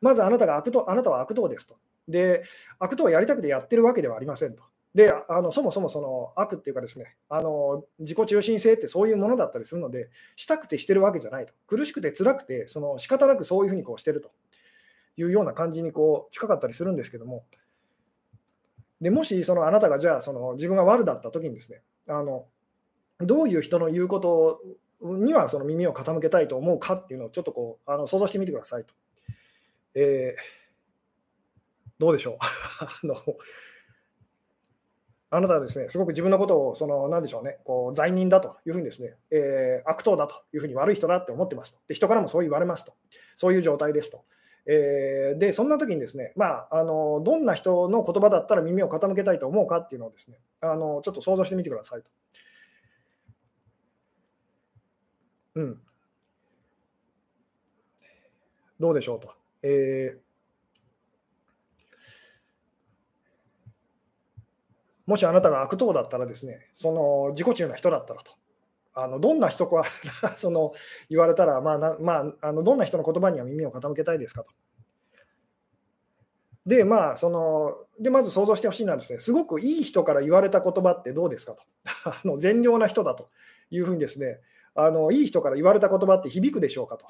[0.00, 1.76] まずあなたが悪党、あなたは悪党ですと。
[2.08, 2.42] で、
[2.80, 4.64] 悪党をやりたくてやってるわけではありませんと。
[4.94, 11.54] で、あのそもそもその悪っていうかですね、あの自己中心性ってそういうものだったりするので、したくてしてるわけじゃないと。
[11.68, 14.32] 苦しくて辛くて、その仕方なくそういうふうにこうしてると。
[15.16, 17.46] いうような感じにこう近かったりするんですけども、
[19.00, 22.46] でもしそのあなたがじゃあその自分が悪だった時にですね、あの
[23.18, 24.60] どういう人の言うこと
[25.02, 28.94] にはその耳を傾けたいと思うかっていうのをちょっとこうあの想像してみてくださいと。
[29.94, 32.36] えー、どうでしょう？
[32.84, 33.16] あの
[35.30, 41.80] あなたはですね、すごく自分のことを、その、なんでしょうね、こう、罪人だというふうにですね、えー、悪党だというふうに悪い人だって思ってますと。
[41.88, 42.94] で、人からもそう言われますと。
[43.34, 44.24] そういう状態ですと。
[44.66, 52.10] えー、で、そんな時にですね、まあ、あの、どんな人の言葉だったら耳を傾けたいと思うかっていうのをですね、あの、ちょっと想像してみてくださいと。
[55.56, 55.80] うん。
[58.78, 59.34] どうでしょうと。
[59.62, 60.26] えー
[65.06, 68.32] もしあなたが悪党だったらですね、その自己中な人だったらと。
[68.92, 69.84] あのどんな人か
[70.34, 70.72] その
[71.08, 74.50] 言われたら、まあなまあ、あのどんな人の言葉には耳を傾けたいですかと。
[76.64, 81.62] で、まあ、そのでまず想像してほしいのはですね、すごくいい人から言われた言葉ってどうですかと。
[82.10, 83.28] あの善良な人だと
[83.70, 84.40] いうふうにですね
[84.76, 87.06] あの、いい人から言われた言葉って響くでしょうかと。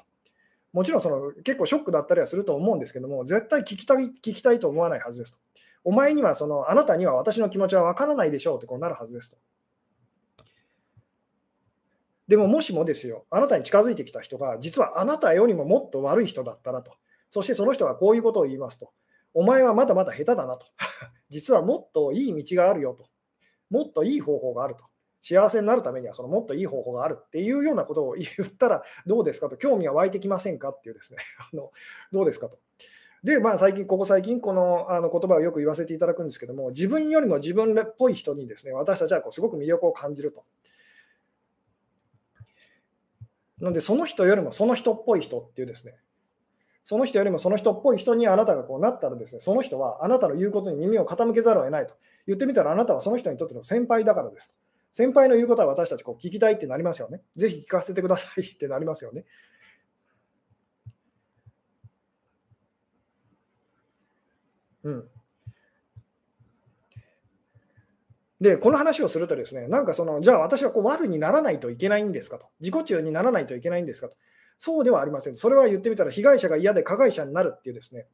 [0.73, 5.39] もちろんその結構ショックだったりはすると思うんですけども、絶対聞きたい聞きたいと思わないはずですと。
[5.83, 9.37] お前にはその、あなたには私の気持ちは分からないでしょうってこうなるはずですと。
[12.27, 16.91] でももしもですよ、あなたに近づいてきた人が、実はあなたよりももっと悪い人だったらと。
[17.29, 18.91] そしてその人がこういうことを言いますと。
[19.33, 20.65] お前はまだまだ下手だなと。
[21.29, 23.07] 実はもっといい道があるよと。
[23.69, 24.85] もっといい方法があると。
[25.21, 29.57] 幸せになるためにはそのもっといい方法があるっていうようなことを言ったらどうですかと。
[29.57, 31.19] 興味は湧いてきませんかっていうですね。
[31.53, 31.71] あの
[32.11, 32.59] どうですかと。
[33.23, 40.45] で、まあ、最近、ここ最近、このあの言葉をよく言わせていただくんですけども、自分よりも自分っぽい人にですね、私たちはこうすごく魅力を感じると。
[43.59, 45.95] なので、その人よりもその人っぽい人っていうですね、
[46.83, 51.95] その人よりもその人っぽい人にあなたがこうなったらですね、その人はあなたの言うことに耳を傾けざるを得ないと。
[52.27, 54.55] 言ってみたらあなたはその人にとっての先輩だからですと。
[54.97, 57.21] 先輩の言うことは私たちこう聞きたいってなりますよね。
[57.35, 59.25] ぜひ聞かせてくださいってなりますよね。
[64.83, 65.07] うん。
[68.41, 72.47] で、この話をするとですね、なんかその、じゃあ私はこう悪にならないといけないんですかと。
[72.59, 74.17] 自己中にならないといけないんですかと。
[74.57, 75.35] そうではありません。
[75.35, 78.07] それは言ってみたら被害者が嫌で加害者になるっていうですね、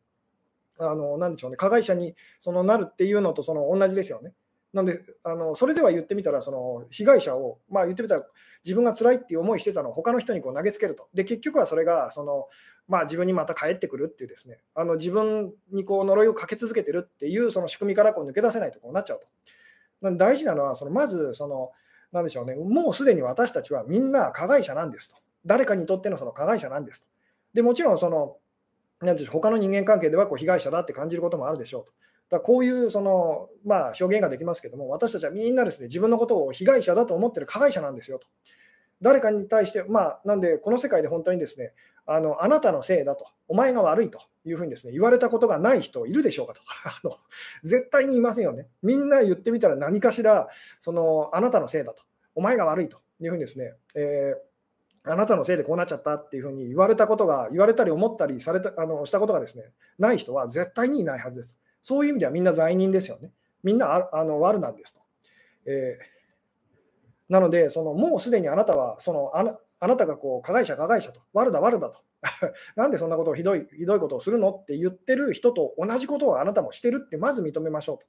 [0.80, 4.34] あの、なんでしょうね、加害者にそのなるっていうのとその同じですよね。
[4.74, 8.24] なんで、あのそれでは言ってみたら、その被害者を、まあ、言ってみたら、
[8.66, 11.08] 自分が辛いっていう思いしてたのを他の人にこう投げつけると。
[11.14, 12.48] で、結局はそれがその、
[12.88, 19.28] まあ、自分にまた返ってくるっていうですね、あの自分にこう呪いをかけ続けてるっていうその仕組みからこう抜け出せないとこうなっちゃうと。
[20.02, 21.72] なんで大事なのは、そのまずその、
[22.12, 25.18] なんでしょうね、もうすでに私たちはみんな加害者なんですと。
[25.46, 27.08] 誰かにとってのその加害者なんですと。
[27.54, 28.38] でもちろんその、
[29.02, 31.94] なんでしょう他の人間関係ではこう被害者だって感じることもあるでしょうと。
[32.34, 38.28] だこういうその、まあ、表現ができますけども、私たちはみんなですね、自分のことを被害者だと思ってる加害者なんですよと。
[39.02, 41.74] 誰かに対して、まあ、なんで、この世界で本当にですね、
[42.06, 47.16] あのあなたのせいだと、お前が悪いというふうにですね言われたことがない人いるでしょうかと あの、
[47.64, 48.68] 絶対にいませんよね。
[48.82, 50.48] みんな言ってみたら何かしら、
[50.80, 52.04] そのあなたのせいだと、
[52.36, 59.66] お前が悪いというふうにですね、えー、あなたのせいでこうなっちゃったっていうふうに言われたことが、言われたり思ったりされたあのしたことがですね、
[60.00, 61.60] ない人は絶対にいないはずです。
[61.84, 63.32] そういう意味ではみんな罪人ですよね。
[63.62, 65.02] みんなあの悪なんですと。
[65.66, 72.00] えー、なので、そのもうすでにあなたはそのあなあなたがこう加害者、加害者と、悪だ、悪だと、
[72.78, 78.08] なんでそんなことをひどいひどいことをするのって言ってる人と同じことをあなたもしてるってまず認めましょうと。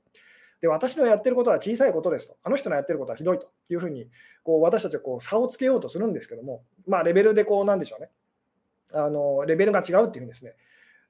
[0.61, 4.09] で、私のやってることは小さいことですと、あの人のやってることはひどいというふうに
[4.45, 8.11] こう私たちはこう差をつけようとするんですけども、まあ、レベルでこうなんでしょうね、
[8.93, 10.55] あのレベルが違うっていうんですね。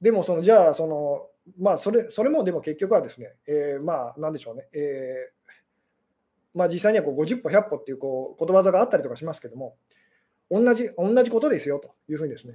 [0.05, 9.77] でもその、じゃあその、まあ、それそれもでも結局はですね、えー、まあ、なんでしょうね、えーまあ、実際にはこう50歩、100歩っていうこうことわざがあったりとかしますけども、
[10.51, 12.55] 同じ同じことですよというふうにですね。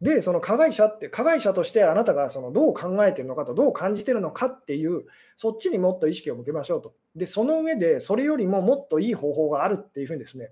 [0.00, 5.04] で、その加害者って、加害者としてあなたがそのどう考えてるのかと、どう感じてるのかっていう、
[5.36, 6.92] そっちにもっと意識を向けましょうと。
[7.14, 10.50] で、その上で、それよりももっといい方法があるっていうふうにですね、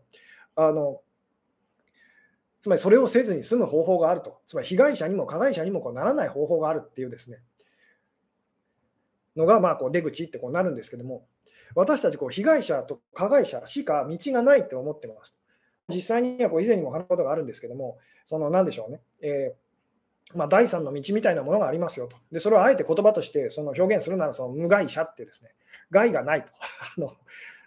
[0.54, 1.00] あの
[2.62, 7.38] つまりそれをせずに済む方法があると、つまり被害者にも加害者にもこうならない方法があるっていうですね、
[9.36, 11.26] のがまあこう出口ってこうなるんですけども、
[11.74, 15.36] 私たちこう被害者と加害者しか道がないって思ってます。
[15.88, 22.16] 実際にはこう以前にも話したことがあるんですけども、その何でしょうね、えー、まあ、第三の道みたいなものがありますよと。
[22.30, 25.50] で、それをあえて言葉としてその表現するならその無害者ってですね、
[25.90, 26.52] 害がないと。
[26.96, 27.12] あの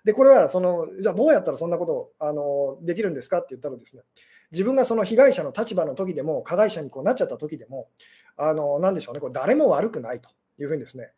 [0.05, 4.03] で、これはその、じゃあどうやったらそんなことをあのできるんですかって言ったらですね、
[4.55, 7.89] 自分がその被害者の立場の時でも、加害者にこうなっちゃった時でも、
[8.37, 11.11] あのなでしょうね、こう誰も悪くないというふうにですね、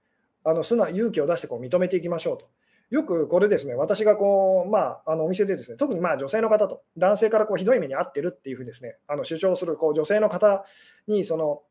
[0.43, 2.49] あの素直勇気を出してこう認めていきましょうと。
[2.89, 10.65] よくこれですね、私がこう、まあ、あのお店でですね、特にまあ女性の方と、男性からこうひどい目に遭ってるっていうふうにですね、あの主張するこう女性の方
[11.07, 11.61] に、その、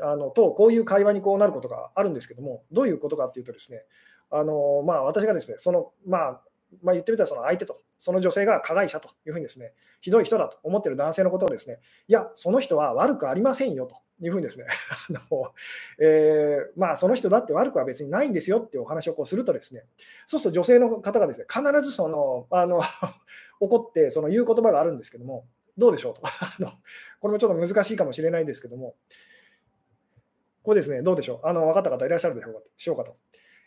[0.00, 3.84] あのとこういう会話にこうなることがあるんですけども、どういうことかっていうとですね、
[4.30, 6.40] あのまあ、私がですね、その、まあ、
[6.82, 14.66] まあ、言ってみたらその相手と、その女性が加害者というふうにですね、ひどい人だと思っている男性のことをですね、いや、その人は悪くありませんよというふうにですね、
[15.10, 15.52] あの
[15.98, 19.84] えー、まあ、その人だって悪くは別にないんですよっていうお話をこうするとですね、
[20.26, 22.80] そうすると女性の方がですね、必ずその、あの
[23.60, 26.22] 怒ってその言う言葉があるんですけども、どうでしょうと。
[26.26, 26.30] あ
[26.60, 26.70] の
[27.20, 28.96] これもちょっと難しいかもしれないですけども、
[30.62, 31.46] これですね、どうでしょう。
[31.46, 32.42] あの分かった方いらっしゃるで
[32.76, 33.16] しょうかと。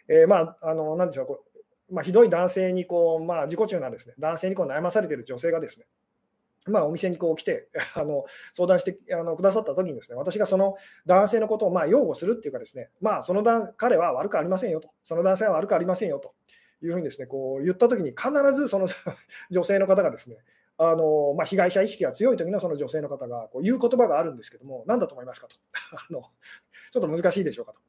[0.08, 1.55] えー、まあ、あの、なんでしょう、
[1.91, 4.15] まあ、ひどい男性にこう、まあ、自己中なですね。
[4.17, 5.86] 男性にこう悩まされている女性がですね、
[6.67, 13.43] まあ、お店にこう来て あの相談してあのくださったときにですね、私がその男性のことをまあ擁護するっていうかですね、まあ、その
[13.78, 16.34] 彼は悪くありませんよと、その男性は悪くありませんよと。
[16.84, 18.88] いうふうにですね、こう言ったときに必ずその
[19.50, 20.38] 女性の方がですね、
[20.78, 25.56] あのまあ、被害者意識が強い時のその女性の方がこう言う言葉があるんですけども、何だと思いますかと。
[25.95, 26.21] あの、
[26.91, 27.80] ちょっと難しいでしょうかと。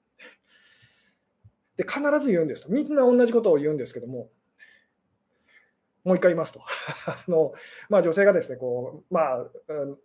[1.77, 2.73] で、必ず言うんですと。
[2.73, 4.29] みんな同じことを言うんですけども、
[6.07, 6.61] もう一回言いますと。
[7.11, 7.53] あの
[7.89, 9.47] まあ、女性がですね、こうまあ、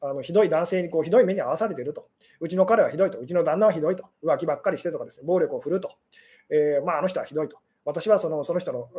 [0.02, 2.10] あのひどい男性にこうひどい目に遭わされていると。
[2.40, 3.20] うちの彼はひどいと。
[3.20, 4.06] うちの旦那はひどいと。
[4.24, 5.92] 浮気ばっかりしてとかですね、暴力を振ると。
[6.50, 7.60] えー、まあ、あの人はひどいと。
[7.86, 8.90] 私はそのその人の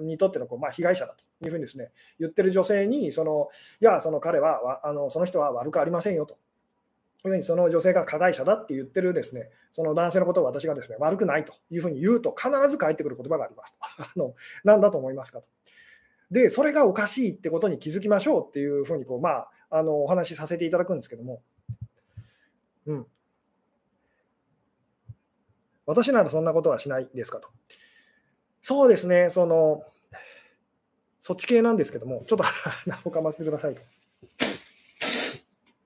[0.00, 3.48] にとってのこう、まあ、被害者だというふうにです、ね、言ってる女性にその、
[3.80, 6.38] いや、その彼はあの、その人は悪くありませんよと。
[7.42, 13.78] その女性が加害者だって言ってるですね、その男性のことを私がですね、悪くないというふうに言うと必ず返ってくる言葉がありますと。
[14.04, 15.48] あの何だと思いますかと。
[16.30, 21.42] で、それがおかしいってことに気づきましょうっていうふうにこう、まあ、あのお話しさせていただくんですけども、
[22.86, 23.06] うん。
[25.86, 27.48] 私ならそんなことはしないですかと。
[28.60, 29.82] そうですね、その、
[31.20, 32.44] そっち系なんですけども、ちょっと
[33.08, 33.80] おかませてくださいと。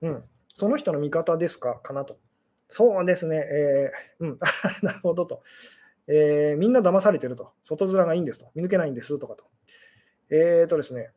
[0.01, 0.23] うん。
[0.59, 1.79] その人の味方ですか？
[1.79, 2.17] かなと。
[2.67, 4.39] そうですね、えー、うん、
[4.83, 5.41] なるほどと、
[6.07, 7.53] えー、みんな騙されてると。
[7.63, 8.51] 外面がいいんですと。
[8.53, 9.45] 見抜けないんですとかと。
[10.29, 11.11] えーとですね、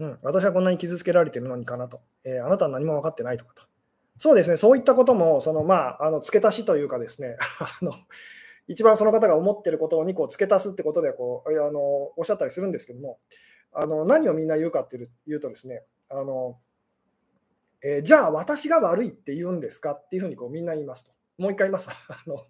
[0.00, 2.00] うん、私はこんなに傷つけられてるのにかなと。
[2.24, 3.62] えー、あなたは何も分かってないとかと。
[4.18, 7.92] そうですね、そういったことも、そのまあ、あの付け足しというかですね、 あの
[8.66, 13.18] 一番その方が思ってることにこう付け足すってことでこうあのおっしゃったりするんですけども、
[13.72, 16.58] あの何をみんな言うかっていうとですね、あの
[17.82, 21.12] えー、じゃあ私が悪いって言うんですかっていうふうにこうみんな言いますと。
[21.38, 22.44] もう一回言います あの。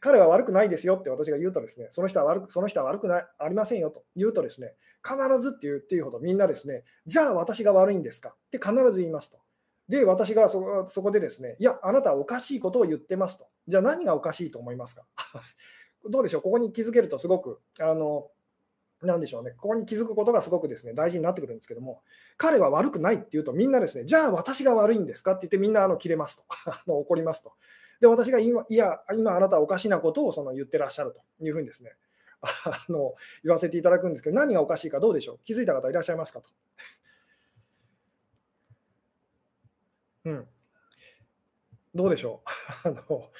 [0.00, 9.38] 彼は悪くないですよって私が言うとですね、その人は悪くその人は悪くないありませんよと言うとですね、必ずっていうっていうほどみんなですね、じゃあ私が悪いんですかって必ず言いますと。
[9.88, 13.48] で、私がそそこでですね、いや、あなたはおかしいことを言ってますと。
[13.66, 15.04] じゃあ何がおかしいと思いますか？
[16.08, 18.30] どうでしょう、ここに気づけるとすごく、あの、
[19.02, 22.02] なんでしょうね、ここに気づくことがすごくですね大事になってくるんですけども、
[22.36, 25.32] 彼は悪くないって言うと、みんなですね、じゃあ私が悪いんですか？
[25.32, 27.52] って言って、みんなあの切れますと あの、怒りますと。
[28.00, 31.92] で、私が今、いや、今あなたはおかしなことをその言ってらっしゃるというふうにですね、
[32.42, 35.38] あの言わせていただくんですけど、何がおかしいかどうでしょう？
[35.44, 36.50] 気づいた方いらっしゃいますかと。
[40.24, 40.48] うん。
[41.94, 42.42] どうでしょ
[42.84, 42.88] う？
[42.88, 43.30] あの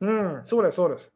[0.00, 1.12] うん、そうですそうです。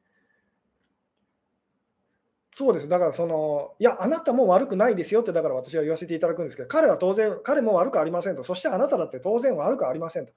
[2.54, 2.88] そうです。
[2.88, 10.34] だからその、いや、あなたも悪くないですよって、だから私は言わせていただくんですけど、彼は当然、彼も悪くありませんと、そしてあなただって当然悪くありませんと。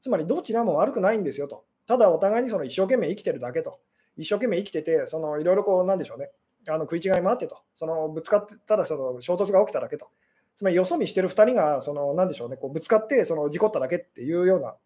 [0.00, 1.64] つまり、どちらも悪くないんですよと。
[1.86, 3.78] ただ、お互いにその一生懸命生きてるだけと。
[4.16, 6.30] 一生懸命生きてて、そのいろいろこう、なんでしょうね、
[6.66, 7.58] あの食い違いもあってと。
[7.74, 10.08] そのぶつかってたらその衝突が起きただけと。
[10.56, 14.76] つまり、よそ見してる2人が、その、なんでしょうね、こうぶつかってその事故っただけっていうような、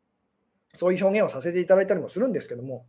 [0.75, 2.87] そういう表現をさせていただいたりもするんですけども、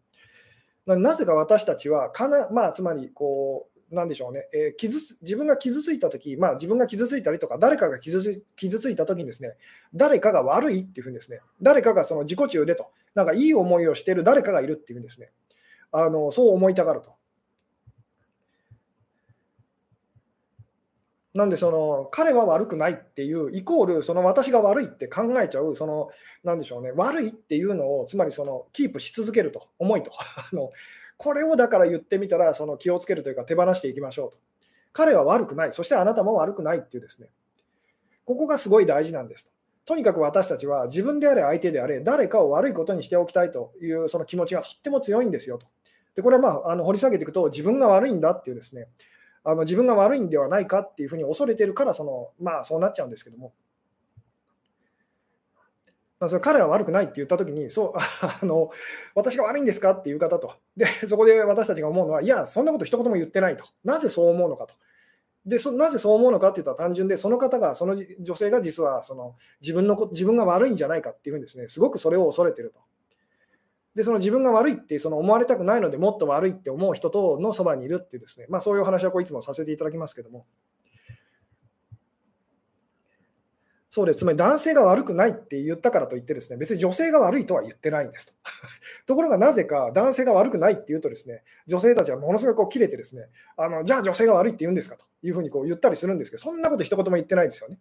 [0.85, 9.55] なぜか私たちはかな、まあ、つまりこう、なんでしょうね、えー、傷自分が傷ついたとき、まあ、自分が傷ついたりとか、誰かが傷つ傷ついたときにですね、
[9.93, 15.31] 誰かが悪いっていうふうにですね、誰かがその自己中でと、なんかいい思いをしている誰かがいるっていうふうにですね、
[15.91, 17.13] あのそう思いたがると。
[21.36, 26.07] なんでその彼は悪くないっていうイコールその私が悪いって考えちゃうその
[26.45, 30.11] なんでしょうね悪いっていうのをつまりそのキープし続けると思いと。
[30.15, 30.71] あの
[31.17, 34.38] これをだから言ってみたらその気をつけるというか手放していきましょうと。
[34.93, 35.73] 彼は悪くない。
[35.73, 37.29] そしてあなたも悪くないっていうですね。
[38.23, 39.51] ここがすごい大事なんですと。
[39.86, 45.67] とにかく私たちは自分であれ相手であれ誰かを悪いことにしておきたいというその気持ちがとっても強いんですよと。
[46.15, 48.88] でこれは、まあ、あの掘り下げていくと、自分が悪いんだっていうですね、
[49.45, 53.53] あの自分が悪いんではないかっていうふうに恐れてるからその、まあ、そうなっちゃうんですけども、
[56.27, 57.93] それ彼は悪くないって言ったときにそう
[58.25, 58.71] あの、
[59.13, 64.75] 私が悪いんですかっていう方とで、そこで私たちが思うのは、いや、そんなこと一言も言ってないと、なぜそう思うのかと。
[65.45, 72.79] でそなぜそう思うのかって言ったら単純で、その方が、その女性が実はその自分の自分が悪いんじゃないかっていうふうにですね、すごくそれを恐れてると。
[73.95, 80.45] で、その自分が悪いってその思われたくないので、もっと悪いって思う人とのそばにいるっていうですね、まあ、そういう話はこういつもさせていただきますけども。
[83.89, 84.19] そうです。
[84.19, 88.33] つまり男性が悪くないって言ったからといってですね、別に女性が悪いとは言ってないんですと。
[89.07, 97.79] ところがなぜか男性が悪くないって言うとですね、女性たちはものすごいこう切れてですね、あのじゃあ女性が悪いって言うんですかというふうにこう言ったりするんですけど、そんなこと一言も言ってないんですよね。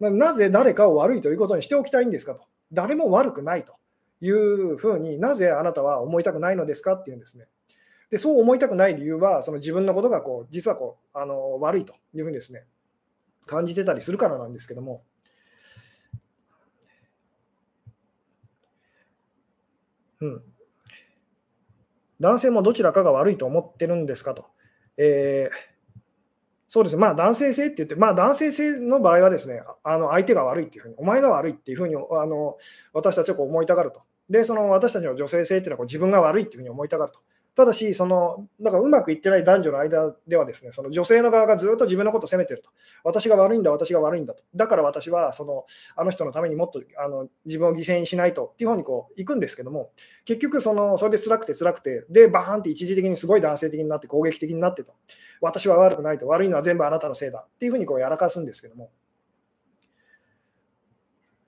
[0.00, 2.44] なぜ誰かを悪いということにしておきたいんですかと。
[2.72, 3.74] 誰も悪くないと
[4.22, 7.46] いうふうになぜあなたは思いたくないのですかっていうんですね。
[8.10, 12.64] でそう思いたくない理由は、その自分のことがこう実はこうあの悪いというふうにですね、
[13.46, 15.02] 感じてたりするからなんですけども、
[20.20, 20.42] うん、
[22.20, 24.46] 男性もどちらかが悪いと思ってるんですかと。
[24.96, 25.72] えー
[26.72, 32.56] そうですね、まあ男性性って言って、まあ男性性の場合はですね、あの相手が悪いっていうふうに、お前が悪いっていうふうにあの
[32.94, 34.00] 私たちはこう思いたがると。
[34.28, 37.20] で、その私たちの女性性っていうのはこう自分が悪いっていうふうに思いたがると。
[37.54, 42.70] ただし、その、だかうまくいってない男女の間ではですね、その女性の側がずっと自分のことを責めてると。
[43.04, 44.42] 私が悪いんだ、私が悪いんだと。
[44.54, 49.90] だから私は、その、あの人のためにもっとあの自分を犠牲にしないとっていう方にこう行くんですけども、
[50.24, 54.94] 結局、その、それで辛くて辛くて、で、バーンって一時的にすごい男性的になって攻撃的になってと。
[55.42, 56.26] 私は悪くないと。
[56.28, 58.90] 悪いのは全部あなたのせいだっていうふうにこうやらかすんですけども。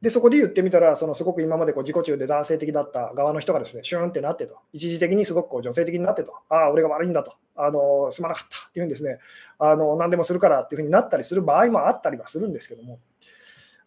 [0.05, 9.18] で、そこで言ってみたら、そのすごく今までこう自己中で男性的だった側の人がですね、シューンってなってと、一時的にすごくこう女性的になってと、ああ、俺が悪いんだと、あのすまなかったっていうふうにですね、
[9.59, 12.98] あの何でもするからっていうふうになったりする場合もあったりはするんですけども、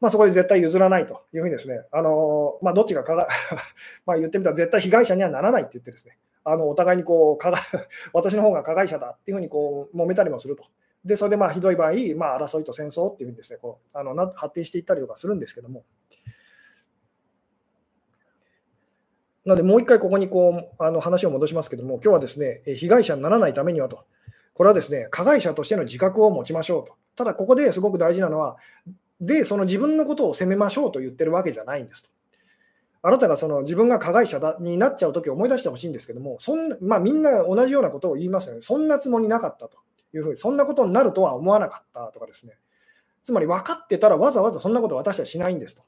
[0.02, 3.28] まあ、そこで絶対譲らないというふうにですね、あのまあ、どっちがかが
[4.08, 7.46] ま言ってみたら絶対被害者にはならないって言ってですね、あのお互いにこう
[8.14, 10.64] 私の方が加害者だっていうふうにこう揉めたりもすると。
[11.08, 15.86] で、それでまあひどい場合、まあ、争いと戦争っていうふうにですね、こうあの発展していったりとかするんですけども、
[19.46, 24.06] なので、もう一回ここにこうあの話を戻しますけども、今日はですね、被害者にならないためにはと、
[24.54, 26.96] これはですね、加害者としての自覚を持ちましょうと。
[27.16, 28.58] ただ、ここですごく大事なのは、
[29.22, 32.10] で、その自分のことを責めましょうと言ってるわけじゃないんですと。
[33.02, 38.62] あなたがその自分が加害者だになっちゃうときを思い出してほしいんですけども、そんまあ、みんな同じようなことを言いますよね。
[38.62, 39.78] そんなつもりなかったと
[40.14, 42.54] いうふうに、そんなことになるとは思わなかったとかですね。
[43.24, 45.84] つまり分かってたらわざわざそんなこと私たちしないんですと。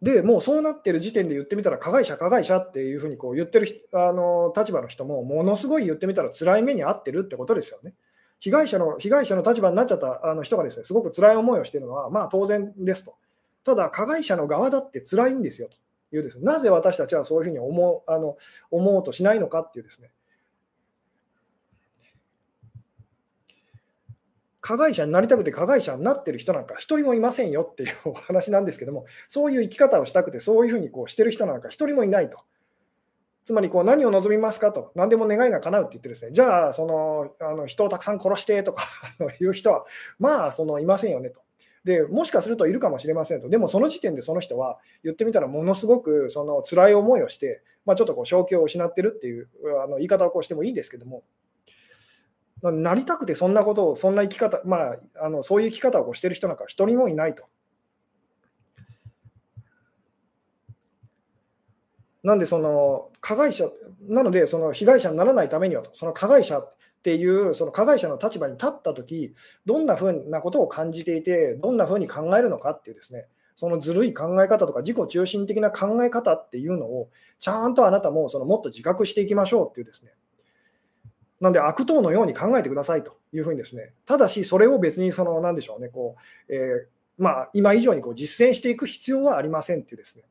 [0.00, 7.94] でもうそうなってる時点で言ってみたら、加害者、加害者っていうふうにこう言ってるあの立場の人も、ものすごい言ってみたら辛い目に遭ってるってことですよね。
[8.40, 13.16] 被害者の被害者の立場になっちゃったあの人がですねすごく辛い思いをしているのは、まあ、当然ですと。
[13.64, 15.76] ただ、加害者の側だって辛いんですよと
[16.16, 18.36] いうです、ね、なぜ私たちはそういうふうに思うあの
[18.70, 20.10] 思うとしないのかっていうですね、
[24.68, 32.40] 加害者になりたくて加害者になってる人なんか一人もいませんよっていうお話なんですけども、そういう生き方をしたくて、そういうふうにこうしてる人なんか一人もいないと。
[33.44, 38.84] つまりこう何を望みますかと、何でも願いが叶うって言ってですね、じゃあそのあの人をたくさん殺してとか
[39.40, 39.86] いう人は、
[40.18, 41.40] まあそのいませんよねと。
[41.84, 49.48] でもしかするといるかもしれませんと、でもその時点でその人は言ってみたらものすごくその辛い思いをして、まあ、ちょっとこう正気を失ってるっていう
[49.82, 51.22] あの言い方をこうしてもいいんですけども、
[52.62, 57.44] なりたくてそんなことを、そんな生き方、まあ、あのそういう生き方をしてる人なんか一人もいないと。
[62.24, 63.70] なんで、その加害者、
[64.08, 69.34] なので、その被害者にならないためには、その加害者っていう、その加害者の立場に立ったとき、
[69.64, 80.12] どんなふうなことを感じていて、どんなふうに考えるのかっていうですね、そのずるい考え方とか、自己中心的な考え方っていうのを、ちゃんとあなたもそのもっと自覚していきましょうっていうですね、
[81.40, 86.16] なんで悪党のように考えてくださいというふうにですね、ただしそれを別にその、なんでしょうね、こ
[86.48, 86.86] う、えー、
[87.16, 90.24] まあ、今以上にこう実践していく必要はありませんっていうですね、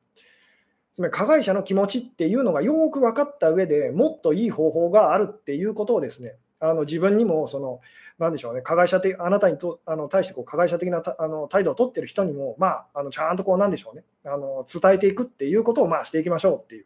[0.94, 7.82] つまり加害者の気持ちっていうのがよく分かった上でもっといい方法があるっていうことをですね、あの自分にもその、
[8.18, 16.86] なんでしょうね、加害者的、あなたにとあの対してこう加害者的なあの態度を取ってる人にも、まあ、あのちゃんとこう、なんでしょうね、あの伝えていくっていうことをまあしていきましょうっていう。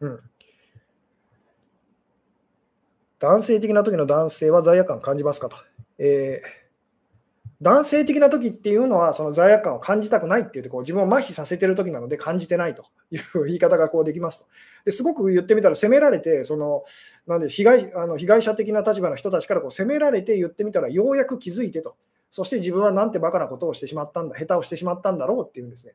[0.00, 0.20] うん。
[3.22, 5.56] 男性的な時の男性は罪悪感を感じますかと。
[5.98, 6.62] えー、
[7.60, 14.46] 男性的な時っていうのは、その罪悪感を感じたくないって言ってこう、自分を麻痺させてる時なので感じてないという言い方がこうできますと。
[14.86, 16.82] ですごく言ってみたら、責められて、その
[17.28, 21.94] なんで被害あの被害者的な立場の人たちからこう責められて言ってみたら、ようやく気づいてと、
[22.28, 25.94] そして自分はなんてバカなことをしてしまったんだ、下手をしてしまったんだろうっていうんですね、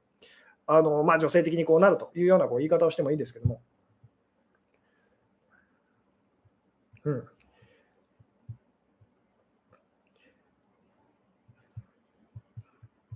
[0.66, 3.60] あのまあ、女性的にこうなるというようなこう言い方をしてもいいですけども。
[7.08, 7.24] うん、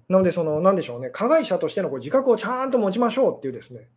[0.08, 3.90] なので、その、なんでしょうね、加害者としてのこう自覚をちゃんと持ちましょうっていうですね、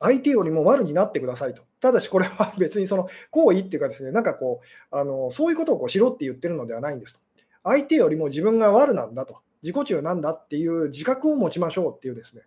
[0.00, 1.62] 相手よりも悪になってくださいと。
[1.80, 7.20] ただし、これは 別にその行為っていうかですね、なんかこう、あのそういうことをこうしろって言ってるのではないんですと。
[7.64, 12.42] 相手よりも自分が悪なんだと、自己中なんだっていう自覚を持ちましょうっていうですね。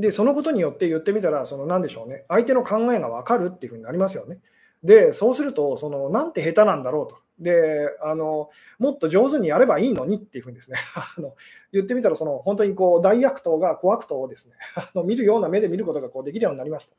[0.00, 4.38] で、そのことによって言ってみたら、その何でしょうね、相手の考えが分かるっていうふうになりますよね。
[4.82, 7.18] で、そうすると、そのなんて下手なんだろうと。
[7.38, 11.34] であの、もっと上手にやればいいのにっていうふうにですね あの
[11.72, 16.96] 言ってみたら、その本当にこう大悪党が小悪党をですね あの見るような目で見ることがこうできるようになりますと。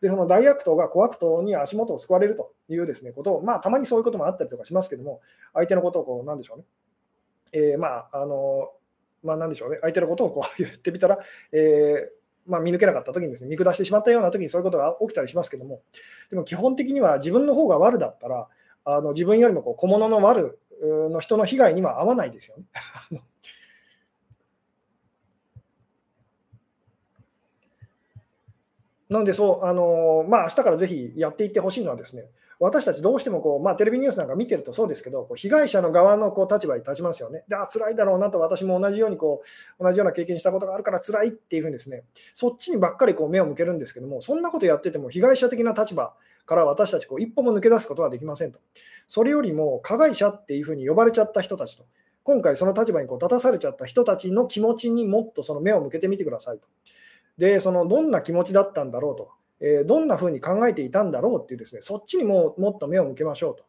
[0.00, 5.20] で、その大悪党が小悪党に足元を救われるというですねことを、まあ、たまにそういうこともあったりとかしますけども、
[5.54, 6.64] 相手のことをこう、なんでしょうね。
[7.50, 8.70] えー、まあ、あの、
[9.24, 9.78] まあ、なんでしょうね。
[9.80, 11.18] 相手のことをこう言ってみたら、
[11.52, 12.17] えー
[12.48, 15.82] まあ、見抜けなかった時にですね、見下してしまったような時にそういうことが起きたりしますけども、
[16.30, 18.48] でも基本的には自分の方が悪だったら、
[18.84, 22.64] あの自分よりもこう小物の悪の人の被害には合わないですよね。
[29.10, 32.26] なので、そう、あのまあ明日からぜひやっていってほしいのはですね、
[32.60, 37.44] 私たちどうしてもこう、まあ、テレビニュースなんか見てるとそうですけど、こう被害者の側のこう立場に立ちますよね。
[37.48, 39.42] で、あ、辛いだろうなと、私も同じようにこ
[39.78, 42.02] う同じような経験したことがあるから辛いっていうふうにですね、
[42.34, 46.14] そっちにばっかりこう目を向けるんですけども、そんなことやってても、被害者的な立場
[46.46, 48.58] から私たちこう一歩も抜け出すことはできませんと。
[49.06, 51.84] それよりも、加害者っていうふうに呼ばれちゃった人たちと。
[52.24, 56.66] 今回その立場にこう立たされちゃった人たちの気持ちにもっとその目を向けてみてくださいと。
[57.38, 59.30] で、そのどんな気持ちだったんだろうと。
[59.60, 63.64] えどんなふうに考えていたんだろうっていうですね、そっちにももっと目を向けましょうと。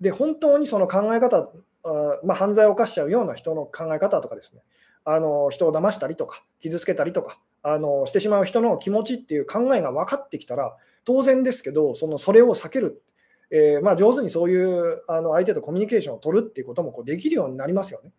[0.00, 1.50] で、本当にその考え方、
[1.84, 4.62] あまあ、犯罪を犯しちゃうような人の考え方とかですね、
[5.04, 13.02] あの人を騙したりとか、傷つけたりとかあのしてしまう人の気持ちっていう考えが分かってきたら、当然ですけど、そのそれを避ける、
[13.50, 18.12] えー、まあ、上手にそういうあの相手とコミュニケーションを取るっていうこともこうできるようになりますよね。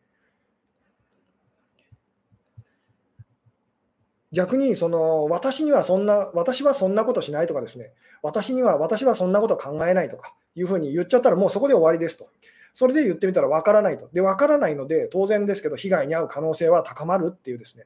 [4.31, 12.29] 逆にその私にはそんな、私はそんなことしないとかですね、私には、私はそんなこと考えないとかいうふうに言っちゃったらもうそこで終わりですと。
[12.73, 14.09] それで言ってみたら分からないと。
[14.13, 17.85] で、分からないので、当然ですけど、被害に遭う可能性は高まるっていうですね。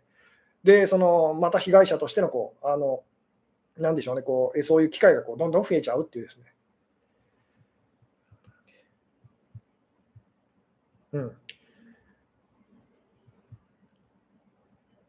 [0.63, 3.03] で、そのまた被害者としてのこう、あの、
[3.77, 6.45] なんでしょうね、こうそういう機会がこうどんどん増えちゃうっていうですね。
[11.13, 11.37] うん、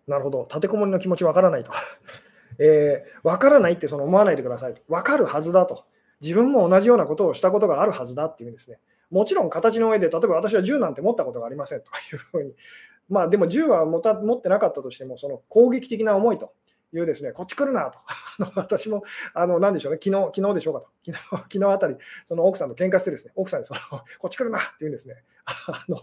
[0.07, 1.78] なるほど、立てこもりの気持ちわからないとか。
[2.59, 4.82] えー、分からないってその思わないでくださいと。
[4.88, 5.84] わかるはずだと。
[6.20, 8.78] 自分も同じようなことをしたことがあるはずだっていうんですね。
[9.11, 12.55] もちろん形の上で、例えば私は銃なんて持ったことがありませんというふうに。
[13.09, 16.53] まあでも銃は持た持ってなかったとしても、その攻撃的な思いと
[16.93, 17.99] いうですね、こっち来るなと。
[18.55, 19.03] 私も、
[19.34, 20.88] あの、なんでしょうね、昨日、昨日でしょうかと。
[21.12, 23.80] 昨日、昨日あたり、その奥さんと喧嘩してですね、奥さんにその、
[24.18, 25.22] こっち来るなっていうんですね、
[25.66, 25.99] あの、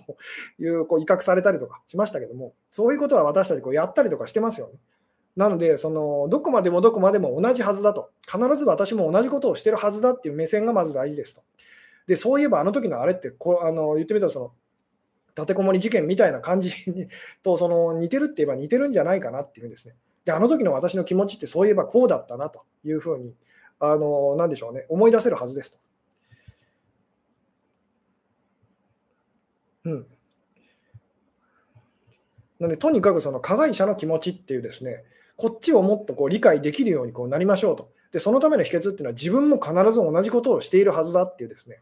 [0.57, 4.79] いう、こう、威嚇されたりとかしましたけども、そういうことは私たちこうやったりとかしてますよね。
[5.35, 8.09] なので、その、どこまでもどこまでも同じはずだと。
[8.21, 11.43] 必ず私も同じことをしてるはずだっていう目線がまず大事ですと。
[12.07, 14.51] で、そういえばあの時のあれってこう、あの、言ってみたら、その、
[15.39, 17.07] 立てこもり事件みたいな感じに
[17.43, 19.95] とその似てるって言えば似てるんじゃないかなっていうんですね。
[20.25, 23.35] で、あの時の私の気持ちってそういえばこうだったなというふうに、
[23.79, 25.77] あの、なんでしょうね、思い出せるはずですと。
[29.85, 30.07] うん。
[32.59, 35.03] なので、とにかくその加害者の気持ちっていうですね、
[35.37, 37.91] こっちをもっとこう理解できるようにこうなりましょうと。
[38.11, 41.81] で、そのための秘訣っていうのは自分も必ず同じことをしているはずだっていうですね。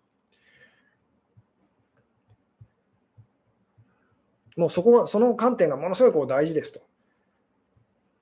[4.56, 6.82] もうそこは、その観点がものすごいこう大事ですと。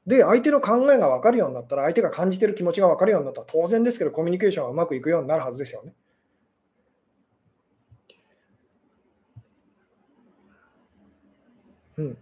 [0.07, 5.93] で、相手の考えが分かるようになったら、相手が感じてる気持ちが分かるようになったら、当然ですけど、コミュニケーションはうまくいくようになるはずですよね。
[11.97, 12.17] うん。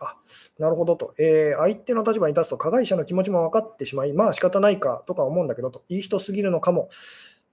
[0.00, 0.16] あ
[0.58, 6.88] なるほどと、えー、相手の立場に立つと加害者の気持ちも分かってしまい、まあ仕方ないかとか思うんだけどと、いい人すぎるのかも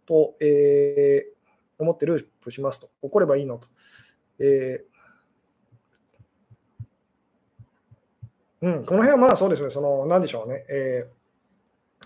[0.06, 3.68] と、えー、思ってループしますと、怒ればいいのと。
[4.40, 4.97] えー
[8.62, 11.18] うん、この辺はまあそうですね、その、なんでしょうね、えー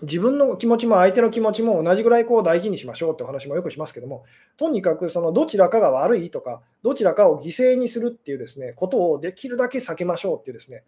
[0.00, 4.24] 自分の気持ちも相手の気持ちも同じぐらいこう大事にしましょうってお話もよくしますけども、
[4.56, 10.84] とにかくそのどちらかが悪いとか、どちらかを犠牲にするっていうですねことをできるだけ避けましょうっていうですね、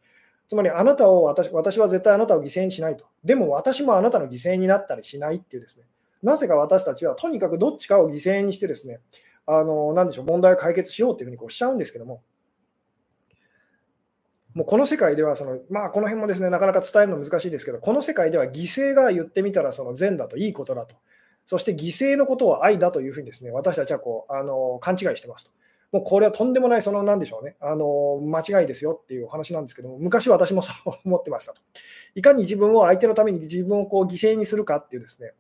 [0.49, 3.05] つまりあなたを私私は絶対あなたを犠牲にしないと。
[3.23, 5.85] でも私もあなたの犠牲になったりしないっていうですね、
[6.23, 9.01] なぜか私たちはとにかくどっちかを犠牲にしてですね、
[9.47, 12.23] あのなでしょう問題を解決しようっていうふうにこうしちゃうんですけども、
[14.55, 20.97] もうこの世界ではその、まあ、この辺もですねなかなか伝えるの難しいですけど、この世界では犠牲が言ってみたらその善だといいことだと、
[21.45, 25.53] そして犠牲のことを愛だというふうにですね私たちはこうあの勘違いしてますと。
[25.93, 31.61] もうこれはとんでもない、そのなんでしょうね、あの間違いですよっていうお話なんですけども、昔私もそう思ってましたと。
[32.17, 35.35] いかに自分を相手のために自分をこう犠牲にするかっていうですね、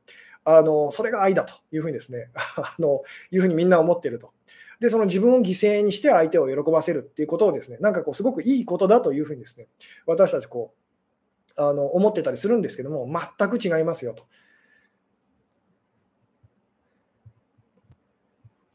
[0.44, 3.02] あのそれが愛だというふうにですね、あの
[3.32, 4.32] いうふうにみんな思っていると。
[4.80, 9.68] で、その自分を犠牲にして相手を喜ばせるっていうことをですね、なんかこう、すごくいいことだというふうにですね、
[10.06, 10.74] 私たちこ
[11.56, 13.08] う、あの思ってたりするんですけども、
[13.38, 14.24] 全く違いますよと。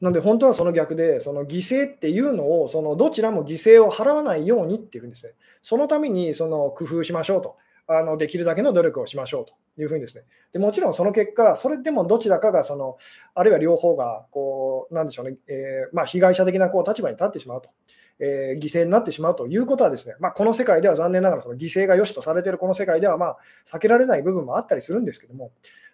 [0.02, 7.58] なので本当はその逆で、その犠牲っていうのを、そのどちらも犠牲を払わないようにっていうふうにですね、そのためにその工夫しましょうと。
[7.92, 10.24] あのできるだけの努力をしましょうというふうにですね。
[10.52, 12.98] でもちろんその結果、それでもどちらかがその、
[13.34, 17.72] あるいは両方がこう、なんでしょうね、えー、まあ、被害者的なこう立場に立ってしまうと。
[18.20, 25.52] えー、犠牲になってしまうということはですね、まあ、この世界では残念ながらその犠牲が良しとされているこの世界ではまあ避けられない部分もあったりするんですけども、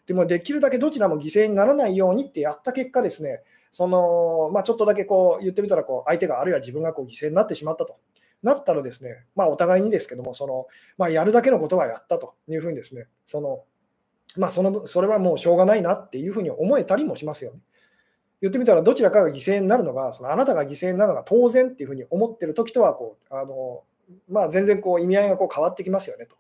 [0.08, 3.42] でもできるだけどちらも犠牲にならないようにってやった結果ですね、
[3.72, 7.96] そのまあ、ちょっとだけこう言ってみたらこう相手があるいは自分がこう犠牲になってしまったと。
[8.46, 10.68] なったらですね、まあ、お互いにですけども、その
[10.98, 13.64] まあ、やるだけのことはやったというふうにですね、その
[14.38, 17.60] まあ、そのそれはもうしょうがないなっていうふうに思えたりもしますよね。
[18.42, 23.84] 言ってみたら、どちらかが犠牲になるのが、そのあなたが犠牲になるのが当然っていうふうに思ってるときとはこう、あの
[24.30, 26.36] まあ、全然こう意味合いがこう変わってきますよねと。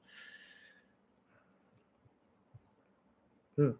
[3.57, 3.79] うん。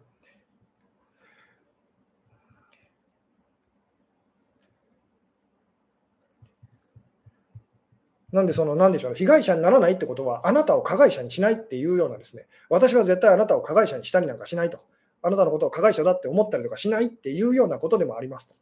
[8.32, 14.80] なんで、その、なんでしょう、被害者にならないってことは、あなたを加害者にしないっていうようなですね、私は絶対あなたを加害者にしたりなんかしないと。
[15.22, 18.54] あなたのことを加害者だって思ったりとかしないっていうようなことでもありますと。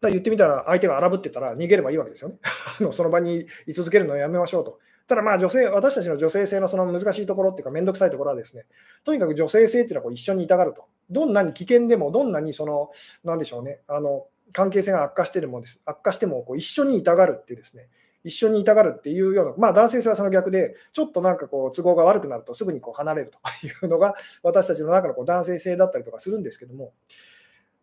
[0.00, 2.36] だ言ってみたら、相手が荒ぶってたら逃げればいいわけですよね。
[2.92, 4.78] その場に居続けるのをやめましょうと。
[5.06, 8.66] ただまあ女性、私たちの女性性のその難しいところっていうか、めんどくさいところはですね、
[9.04, 10.86] とにかく女性性っていうのはこう一緒にいたがると。
[11.10, 12.90] どんなに危険でも、どんなにその、
[13.24, 15.80] なんでしょうね、あの関係性が悪化してるもです。
[15.84, 17.88] 悪化してもこう一緒にいたがるっていうですね、
[18.24, 26.92] 一緒にいたがるっていうような、まあ、男性性はその逆で、ちょっとなんかこう都合が悪くなるとすぐにこう離れるというのが私たちの中のこう男性性だったりとかするんですけども、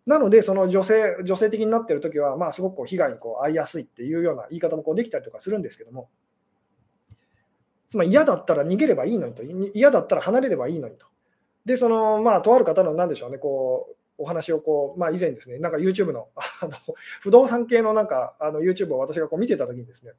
[0.06, 6.10] なので、その女性女性的になっているときは、まあ、すごくこう被害にこう遭いやすいっていうような言い方もこうできたりとかするんですけども、
[7.88, 11.08] つまり嫌だったら逃げればいいのにと、嫌だったら離れればいいのにと。
[11.64, 16.30] で、その、まあ、とある方の、なんでしょうね、こう、お話をこう、まあ、以前ですね、なんか YouTube の
[16.62, 16.72] あの
[17.20, 20.14] 不動産系のなんかあの YouTube を私がこう見てたときにですね、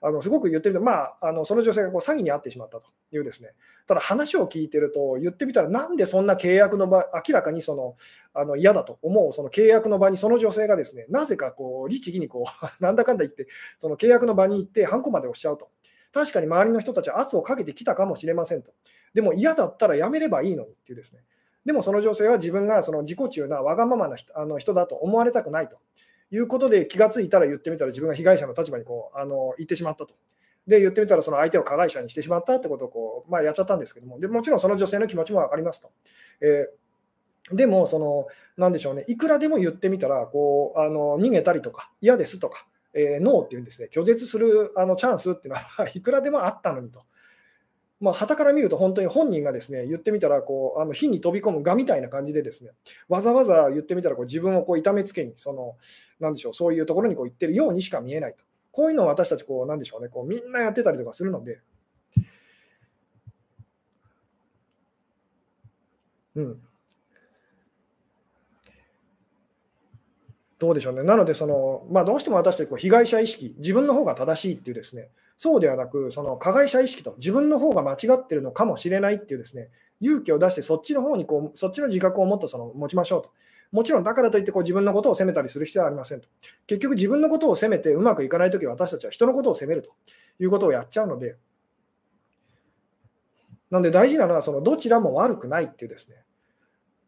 [0.00, 3.50] あのすごく言ってみて、まあ、あのその女性がこう詐欺に遭ってしまったというですね、
[3.86, 7.96] ただ話を聞いてると、言ってみたら、なんでそんな契約の場、明らかにその
[8.34, 13.46] あの嫌だと思うその契約の場にその女性がですね、なぜかこう律儀にこう なんだかんだ言って、
[13.78, 15.70] その契約の場に行って、ハンコまで押しちゃうと。
[16.12, 18.72] 確かに周りの人たちは圧をかけてきたかもしれませんと。
[19.14, 21.22] でも嫌だったらやめればいいのにっていうですね。
[21.64, 25.78] でもその女性は自分がその自己中なわがままな人あの人だと思われたくないと
[26.30, 30.14] いうことで気がついたら言ってみたら自分が被害者の立場にこうあの言ってしまったと。
[30.66, 35.90] で言ってみたらその相手を加害者にしてしまったってことをこう、まあ、やっちゃったんですけどもでもちろんその女性の気持ちも分かりますと。
[36.40, 47.02] えー、でもそのなんでしょうねいくらでも言ってみたらこうあの逃げたりとか嫌ですとか、えー、ノーっていうんですね拒絶するあのチャンスっていうのは いくらでもあったのにと。
[48.00, 52.70] まあ、旗から見ると本当に本人がですね言ってみたらこうあの火に飛び込むがみたいな感じでですね
[53.08, 55.76] わざわざ言ってみたらこう自分をこう痛めつけにその
[56.18, 58.44] なんでしょうそういうところにこう行ってるようにしか見えないと。
[58.72, 61.60] こういうのを私たちこうなんでしょうねこうみんなやってたりとかするので、
[66.36, 66.60] うん、
[70.60, 71.02] どうでしょうね。
[71.02, 75.08] なのでその、まあ、どうしても私たちこう被害者意識、自分の方が正しいっていうですね、
[75.38, 83.30] そうではなく、その加害者意識と自分の方が間違ってるのかもしれないっていうですね、勇気を出してそっちの方にこう、そっちの自覚をもっとその持ちましょうと。
[83.72, 86.28] もちろんだからといってこう自分のことを責めたりする必要はありませんと。
[86.66, 89.90] 結局自分のことを責めてうまくいかないとき私たちは人のことを責めると
[90.40, 91.36] いうことをやっちゃうので、
[93.70, 96.16] なので大事なのはそのどちらも悪くないっていうですね、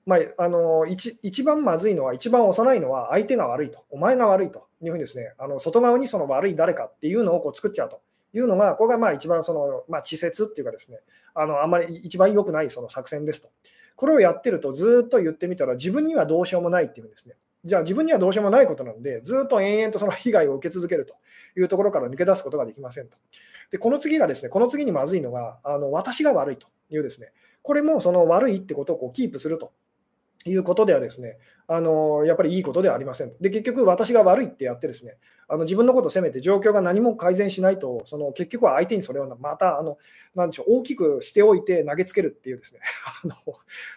[0.05, 8.01] まあ、あの一一番まずいのは、一番幼いのは相手が悪いと、お前が悪いというふうにですね、あの外側にその悪い誰かっていうのをこう作っちゃうと
[8.33, 10.99] いうのが、これがまあ一番その、まあ、稚拙っていうかですね、
[11.35, 13.49] あのあんまり一番良くないその作戦ですと。
[13.95, 17.37] これをやってるとずっと言ってみたら自分にはどうしようもないっていうんですね。
[17.65, 21.15] じゃあ自分にはどうしようもないことなので、ずっと延々とその被害を受け続けると
[21.57, 23.17] いうところから抜け出すことができませんと。
[23.71, 27.31] で、この次がですね、この次にまずいのが、あの私が悪いというですね、
[27.63, 29.73] これもその悪いってことをこうキープすると
[30.45, 31.38] いうことではですね、
[31.68, 33.32] あのやっぱりいいことではありません。
[33.40, 35.16] で、結局私が悪いってやってですね、
[35.49, 39.99] あの自分のことを責めて状況が何も改善しないと、その結局は相手にそれをまたあの
[40.34, 42.80] なでしょう大きくしておいて投げつけるっていうですね
[43.24, 43.34] あの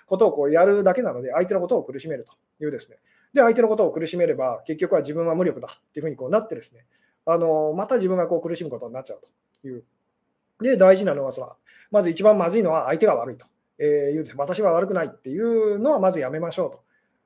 [0.05, 2.33] ことをこうやるだけなので、相手のことを苦しめると
[2.63, 2.97] いうですね。
[3.33, 6.85] で、相手のことを苦しめれば、結局は自分は無力だっていうふうにこうなってですね、
[7.25, 9.21] あのまた自分がこう苦しむことになっちゃう
[9.61, 9.83] という。
[10.61, 11.53] で、大事なのはその、
[11.91, 13.45] まず一番まずいのは相手が悪いと。
[13.78, 16.84] えー、言うんです私は悪くないっていうのはまずやめましょうと。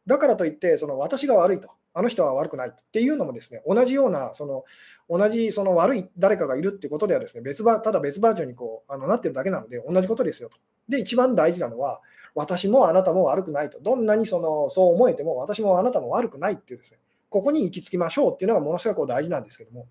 [0.08, 4.64] だからといって、その私が悪いと、あの人は悪くないっていうのもですね、同じような、その
[5.10, 10.58] 同じその悪い誰かがいるっていうことではですね、別ばただ別バージョンにこうあのなってるだけなので、同じことですよと。
[10.88, 12.02] で、一番大事なのは、
[12.34, 13.80] 私もあなたも悪くないと。
[13.80, 19.88] どんなにそのそう思えても、私もあなたも悪くないっていうですね、ここに行き着きましょうっていうのがものすごく大事なんですけども。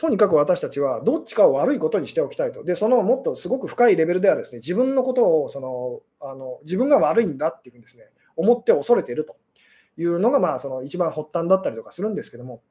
[0.00, 2.64] とにかく私たちはどっちかを悪いことにしておきたいと。
[2.64, 9.36] で、そのもっとすごく深いレベルではですね、自分のことをそのあの自分が悪いんだっていうふうにですね、思って恐れていると
[9.98, 12.62] いうのが、まあ、その一番発端だったりとかするんですけども、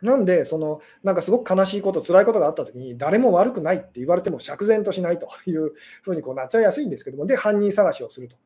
[0.00, 8.36] なんで、そのなんかすごく悲しいこと、辛いことがあったときに、誰も悪くないって言われても釈然としないというふうにこうなっちゃいやすいんですけども、で、犯人探しをすると。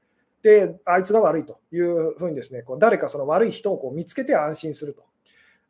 [0.43, 5.08] で、あいつが悪いというふうにですね、こう誰かその悪い人をこう見つけて安心すると。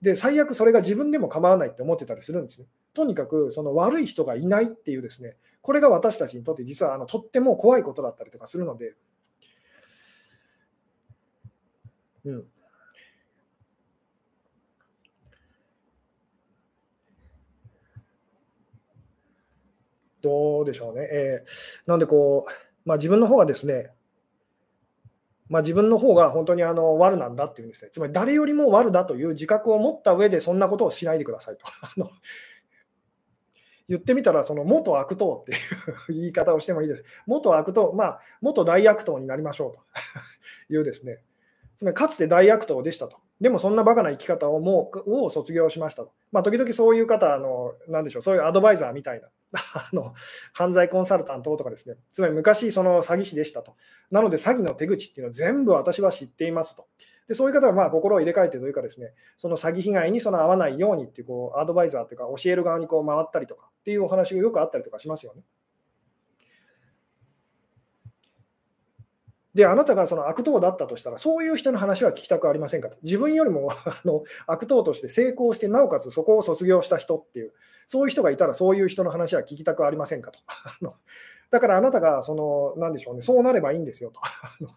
[0.01, 2.69] で、最悪それが自分でも構わないって思ってたりするんですね。
[2.95, 8.95] とにかくその悪い人がいないっていうですね、これが私たちにとって実はあのとっても怖いことだったりとかするので、
[12.25, 12.45] うん。
[20.21, 21.09] どうでしょうね。
[21.11, 22.53] えー、なんでこう、
[22.85, 23.93] まあ、自分の方がですね、
[25.49, 27.91] まあ、自分の方が本当にあの悪なんだっていうんですね。
[27.91, 31.67] つまり誰よりも悪だという自覚を持った上でそんなことをしないでくださいと。
[31.83, 32.11] あの
[33.89, 37.05] 言ってみたら、その元悪党っていう言い方をしてもいいです。
[37.27, 39.73] 元悪党、まあ、元大悪党になりましょう
[40.69, 41.23] というですね。
[41.75, 43.17] つまり、かつて大悪党でしたと。
[43.41, 46.13] でも、そんなバカな生き方をもうを卒業しましたと。
[46.33, 49.29] まあ、時々そういう方、のなんでしょう、そういうアドバイザーみたいな
[49.75, 50.13] あの
[50.53, 53.77] 犯罪コンサルタントとかですね、つまり昔、その詐欺師でしたと。
[54.11, 56.87] なので、詐欺の手口っていうのを全部私は知っていますと。
[57.29, 65.43] でそういう方はまあ心を入れ替えてというかですね、その詐欺被害にその合わないようにっていうこうアドバイザーというか教える側にこう回ったりとかっていうお話がよくあったりとかしますよね。
[69.55, 72.99] で、あなたがその悪党だったとしたら、そういう人の話は聞きたくありませんかと。
[73.03, 77.53] 自分よりも あの悪党として成功して、なおかつそこを卒業した人っていう、
[77.87, 80.41] そういう人がいたら、そういう人の話は聞きたくありませんかと。
[81.51, 84.21] だからあなたが、その、なんでしょうね、そうなればいいんですよと。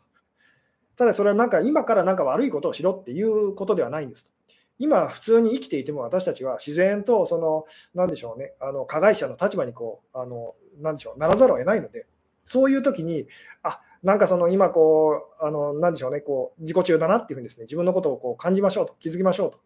[0.96, 4.32] ただそれはなんか今からなんか悪いことをしろっていうことではないんですと。
[4.78, 12.08] 今普通に生きていても私たちは自然とその何でしょうねあの加害者の立場にこうあの何でしょうならざるを得ないので
[12.46, 13.28] そういう時に
[13.62, 19.60] あなんかその今こうあの何でしょうねこう自己中だなっていうふうにですね自分のことをこう感じましょうと気づきましょうと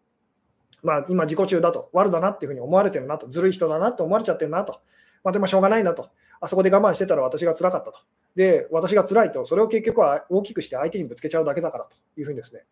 [0.82, 4.80] まあ今自己中だと悪だなっていうふうに思われてるなとずるい人だなと思われちゃってるなと
[5.24, 6.10] まあでもしょうがないなと
[6.40, 8.00] あそこで我慢してたら私が辛かったと
[8.36, 12.64] で、私が辛いと、それを結局は大きくして相手にぶつけちゃうだけだからというふうにですね。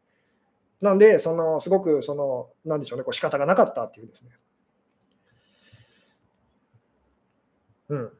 [0.82, 4.30] なんで、そのすごく、その、なんでしょうね、こう仕方がなかったっていうですね。
[7.88, 8.12] うん。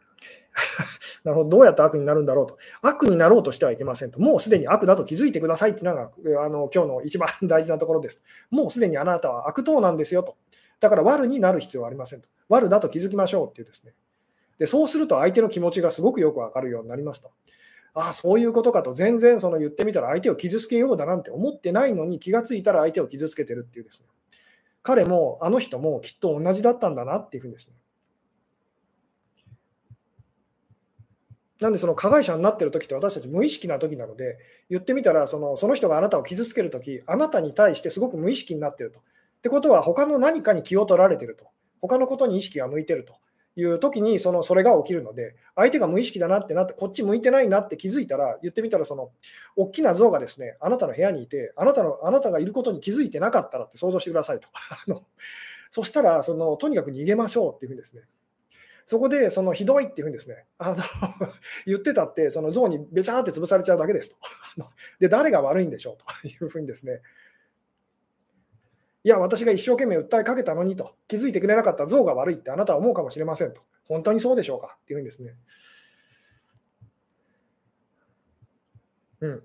[1.24, 2.58] なるほど、どうやって悪になるんだろうと。
[2.82, 4.20] 悪になろうとしてはいけませんと。
[4.20, 6.10] もうすでに悪だと気づいてくださいっていうのが、
[6.44, 8.22] あの今日の一番大事なところです。
[8.50, 10.36] もうすでにあなたは悪党なんですよと。
[10.80, 12.28] だから悪になる必要はありませんと。
[12.48, 13.94] 悪だと気づきましょうっていうですね。
[14.58, 17.30] でそうすると相手の気持ちがすごくよくわかるようになりますと。
[17.94, 24.08] ああ、そういうことかと、全然その言ってみたら相手を傷つけようだなんて思ってないのに気がついたら相手を傷つけてるっていうですね。
[24.82, 27.74] 彼もあの人もきっと同じだったんだなっていうふうにですね。
[31.60, 34.38] なんでその加害者になってる時って私たち無意識な時なので
[34.68, 39.00] 言ってみたらそのその人があなたを傷つける時あなたに対してすごく無意識になってると。
[39.00, 39.02] っ
[39.42, 41.46] てことは他の何かに気を取られてると。
[41.80, 43.14] 他のことに意識が向いてると。
[43.56, 49.10] いう時にそのそれが起きるので、相手が無意識だなってなって、こっち向いてないなって気づいたら、言ってみたら、その
[49.54, 54.48] 大きな像がですね、あなたの部屋にいて、あなたのあなたがいることに気づいてなかったらって想像してくださいと。
[55.70, 58.02] そしたらその、とにかく逃げましょうっていうふうにですね。
[58.86, 60.76] そこでそのひどいっていうふうにですね、あの
[61.66, 64.16] 言ってたって、その像にべちゃーって潰されちゃうだけですと。
[65.00, 65.96] で、誰が悪いんでしょう？
[66.22, 67.00] というふうにですね、
[69.02, 71.86] いや、私が一生懸命訴えかけたのにと、気づいてくれなかった。
[71.86, 74.78] 像が悪いってあなたは思うかもしれませんと、本当にそうでしょうか？
[74.82, 75.34] っていうふうにですね。
[79.20, 79.42] うん。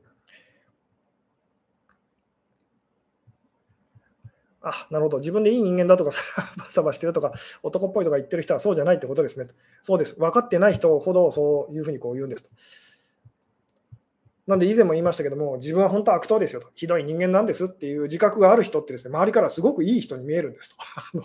[4.62, 5.20] あ、なるほど。
[5.20, 6.12] 自分でいい人間だとか、
[6.58, 7.32] バサバしてるとか、
[7.64, 9.48] 男っぽいとか言ってる人はそうじゃないってことですね。
[9.82, 10.16] そうです。
[10.16, 12.50] 分かってない人ほどそういうふうにこう言うんですと。
[14.48, 20.78] なんで以前も言いましたけども、自分は本当は悪党ですよと、ひどい人間なんですっていう自覚がある人ってですね、周りからすごくいい人に見えるんですと。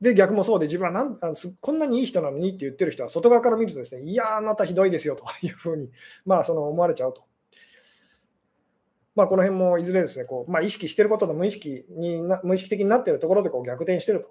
[0.00, 5.90] で、逆もそうで、自分はなんあのこんなにいい人なのにって言ってる人は、外側から見るとですね、いや、あなたひどいですよというふうに、
[6.24, 7.22] まあ、その思われちゃうと。
[9.14, 14.30] まあ、この辺もいずれですね、こうまあ、意識していることと無意識に無意識的になっているところでこう逆転していると。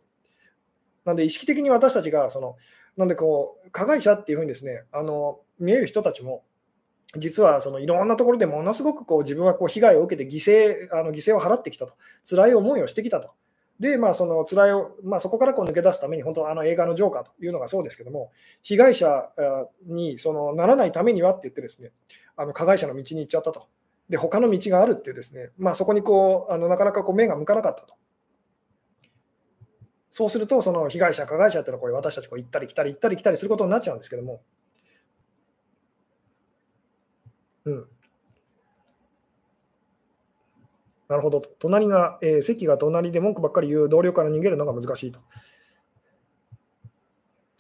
[1.06, 2.56] なんで、意識的に私たちが、その
[2.98, 6.44] なんでこう、加害者っていうふうにですね、あの見える人たちも、
[7.18, 11.96] 実はそのいろんなところでものすごくこう自分はこう被害を受けて犠牲あの犠牲を払ってきたと、
[12.30, 13.32] 辛い思いをしてきたと。
[13.80, 19.30] で、まあ、その辛いを、まあ、そこからこう抜け出すために、本当、あの映画のジョーカーというのがそうですけども、被害者
[19.86, 21.92] にそのならないためにはって言って、ですね
[22.36, 23.68] あの加害者の道に行っちゃったと。
[24.10, 27.96] で、他の道があるっていうですね、まあ、そこにこうあのなかなかこう目が向かなかったと。
[30.10, 34.42] そうすると、その被害者、加害者っていうのはこう私たちこう行ったり来たり行ったり来たりすることになっちゃうんですけども、
[37.66, 37.86] うん。
[41.08, 41.42] なるほど。
[41.60, 45.20] 隣が、えー、席が隣で文句ばっかり言う同僚から逃げるのが難しいと。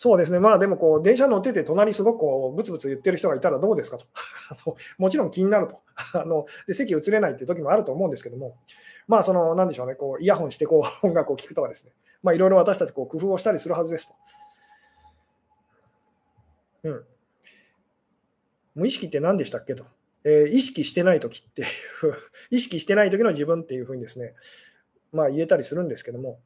[0.01, 4.05] そうですね、まあでもこう、電車乗ってて、隣すごくこうブツブツ言ってる人がいたらどうですかと。
[4.49, 5.81] あのもちろん気になると。
[6.17, 8.57] あので席移れないっていう時もあると思うんですけども、
[9.09, 11.91] まあ、その、なんでしょうね、こうイヤホンしてこう音楽を聴くとかですね、
[12.23, 14.13] まあ、いろいろ私たちこう工夫をしたりするはずですと。
[16.83, 17.05] うん。
[18.75, 19.83] 無意識って何でしたっけと。
[20.23, 21.67] えー、意識してない時っていう
[22.51, 24.33] 意識してない時の自分っていうふうにですね、
[25.11, 26.39] まあ言えたりするんですけども、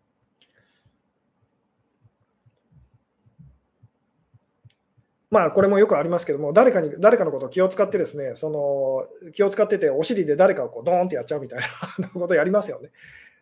[5.33, 11.59] まあこれもよくありますけども、誰かに誰かのことを気を使ってですね、その気を使ってて、お尻で誰かをこうドーンってやっちゃうみたい
[11.97, 12.91] な ことをやりますよね。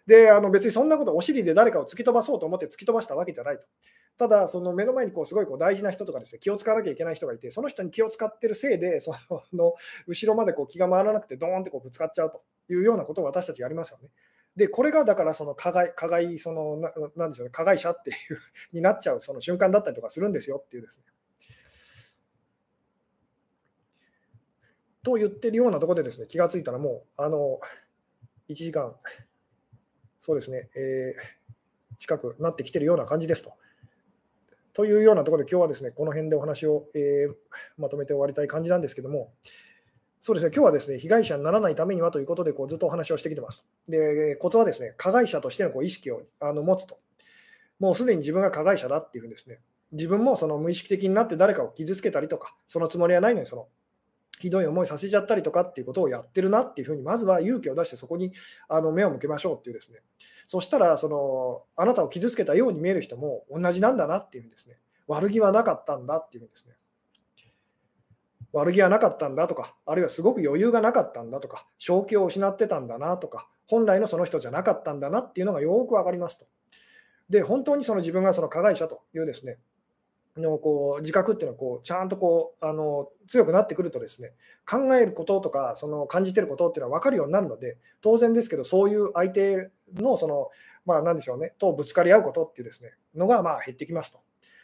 [0.06, 3.68] で、あの別にそんなこと、お尻で誰かを突き飛ばそうと思って突き飛ばしたわけじゃないと。
[4.18, 9.14] ただ、その目の前にこうすごいこう大事な人とかですね、気を使わなきゃいけない人がいて、その人に気を使ってるせいで、そ
[9.52, 9.76] の
[10.08, 12.42] 後ろまでこう気が回らなくて、ドーンってこうぶつかっちゃうと
[12.74, 14.08] いうようなことを私たちやりますよね。
[14.56, 18.16] で、これがだからその加害、加害、そのななんでしょうね、加害者っていう
[18.72, 21.06] になっちゃうその瞬間だったりとかするんですよっていうですね。
[25.04, 27.60] と言ってるようなところでですね、気がついたらもう、あの、
[28.50, 28.96] 1時間
[30.22, 33.54] そうですね、えー、近くなってきてるような感じですと。
[34.74, 37.34] というようなところで、今日はですね、この辺でお話を、えー、
[37.78, 39.34] まとめて終わりたい感じなんですけども、
[40.22, 43.66] そうですね、今日はですね、被害者にならないためにはということで、こうずっとお話をしてきてます。
[43.90, 47.00] で、コツはですね、加害者としてのこう意識をあの持つと。
[47.80, 49.60] もうすでに自分が加害者だっていうふうにですね、
[49.92, 53.68] 自分もその無意識的になって誰かを傷つけたりとか、そのつもりはないのに、その
[54.42, 58.32] ひどい思いさせちゃったりとかっていうことをやってるなっていうふうに、まずは勇気を出してそこに
[58.68, 60.00] あの目を向けましょうっていうですね、
[60.48, 66.76] そしたらその、あなたを傷つけたように見える人も同じなんだなっていうふうにですね、悪気はなかったんだっていうふうにですね、
[68.54, 76.46] 悪気はなかったんだとか、あるいはすごく余裕がなかったんだとか、正気を失ってたんだなとか、本来のその人じゃなかったんだなっていうのがよく分かりますと。
[77.30, 79.58] で、本当にその自分がその加害者というですね、
[80.38, 84.32] のこう自覚っていうのはこうちゃんとこうあの強くなってくるとですね
[84.66, 90.50] 考えることとかその感じてることっていうのは分かるようになるので当然ですけどそういう相手のその
[90.86, 94.20] まあ何でしょうねとぶつかり合うことっていうですねのがまあ減ってきますと。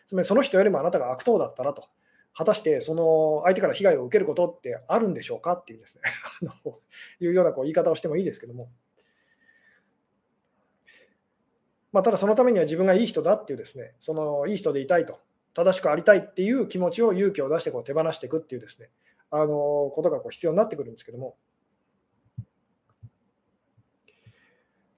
[0.05, 1.85] つまりその人よりもあなたが悪党だったらと。
[2.33, 6.03] 果たしてその相手から被害を受けることってあるんでしょうかっていうですね
[6.43, 6.79] あの
[7.19, 8.69] いうようなこう言い方をしてもいいですけども。
[11.91, 15.19] まあ、ただそのためには自分がいい人だっていうですね、そのいい人でいたいと。
[15.57, 18.91] 正しくありたいっていう気持ちを勇気を出してこう手放していくっていうですね、
[19.31, 21.35] あのことがこう必要になってくるんですけども。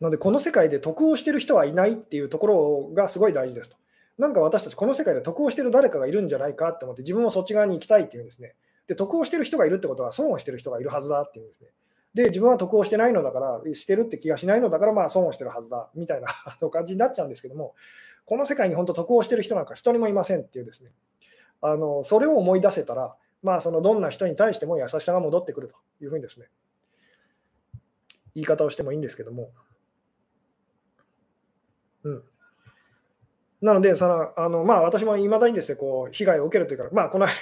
[0.01, 3.77] なので、この世界で得をしてる人はいないっていうところがすごい大事ですと。
[4.17, 8.55] なんか私たち、この世界で得をしてる誰かがいるんじゃないかって思って、自分もそっち側に行きたいっていうんですね。
[8.87, 11.69] で、得をしてる人がいるってことは、損をしてる人がいるはずだっていうんですね。
[12.13, 16.27] で、自分は得をしてないのだから、してるって気がしないのだから、まあ損をしてるはずだみたいな
[16.69, 17.75] 感じになっちゃうんですけども、
[18.29, 20.91] この世界に本当得をしてる人なんか一人もいませんっていうですね、
[21.63, 26.45] あのそれを思い出せたら、まあ、そのどんな人に対しても優しさが戻ってくるというふうにですね、
[28.35, 29.49] 言い方をしてもいいんですけども。
[32.03, 32.23] うん。
[33.61, 37.33] なので、そのあのまあ、私もいまだにですね、こう被害を受けるというか、まあ、この間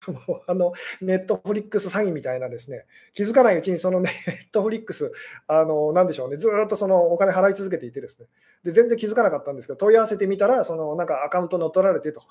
[0.46, 5.12] あのネットフリックス詐欺みたいなですね、気づかないうちにそのネットフリックス、
[5.46, 8.26] あのなんでしょうね、ずっとそのお金払い続けていてですね、
[8.62, 12.22] で全然気づかなかったんですけど、問い合わせてみたら、そのなんかアカウント乗っ取られてと、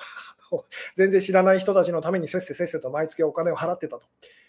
[0.95, 4.07] 全然知らない人たちのためにせっせせっせと毎月お金を払ってたと。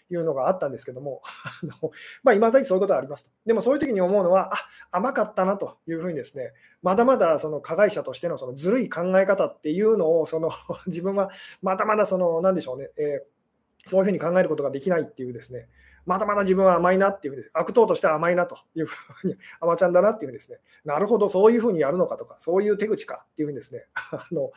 [0.09, 1.21] いうのがあったんですけども、
[1.63, 1.91] あの
[2.23, 3.31] まあ、未だにそういうことはありますと。
[3.45, 4.57] でもそういう時に思うのは、あ
[4.91, 10.49] 甘かったなというふうにですね、まだまだその加害者としてのそのずるい考え方っていうのを、その
[10.87, 11.29] 自分は
[11.61, 15.69] まだまだその、なんでしょうね、えー、そういうふうに考えることができないっていうですね、
[16.05, 24.51] まだまだ自分は甘いなっていうふうに、悪党としては甘いなというふうに、 甘ちゃんだなっていうふうにですね、なるほど、そういうふうにやるのかとか、そういう手口かっていうふうにですね、あの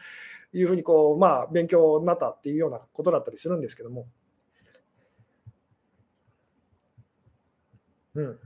[0.55, 4.07] いうふうにこう、まあ、勉強になったっていうようなことだったりするんですけども、
[8.15, 8.39] うん。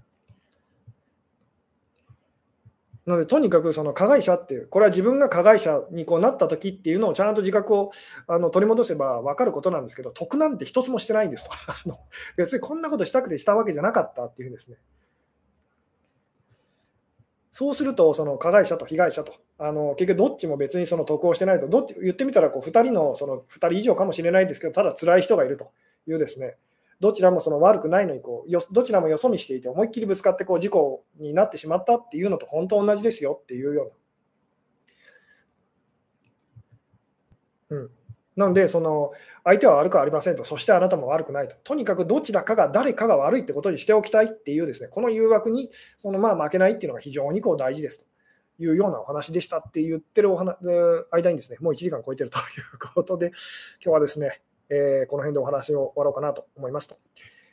[3.06, 7.92] なので、とにかくその加害者っていう、これは自分が加害者にこうなった時っていうのをちゃんと自覚を
[8.26, 11.50] あの取り戻せば分かることなんですけど、得なんて一つもしてないんですと。
[11.70, 11.98] あの
[12.36, 14.76] 別にこんなことしたくてしたわけじゃなかったっていうんですね。
[17.52, 25.70] そうすると、その加害者と被害者と、あの結局どっちも別にその得をしてないと、どっち言ってみたらこう2人のその2人以上かもしれないんですけど、ただ辛い人がいると
[26.08, 26.56] いうですね、
[27.00, 33.92] どちらもその悪くないのにこうよ、どちらもよそ見していて、思いっきりぶつかってこう事故になってしまったっていうのと本当同じですよっていうよ
[37.70, 37.78] うな。
[37.78, 37.90] うん、
[38.36, 39.12] なので、その
[39.44, 48.16] 相手は悪くありませんと、そしてあなたも悪くないと、とにかくどちらかが誰かが悪いってことにしておきたいっていうですね、この誘惑にそのまあ負けないっていうのが非常にこう大事ですと。
[48.58, 50.56] いうようなお話でしたって言ってるお話
[51.10, 53.26] 間にですね、もう1時間超えてるということで、
[53.84, 56.96] 今日はですね、えー、この辺でお話を終わろうかなと思いますと。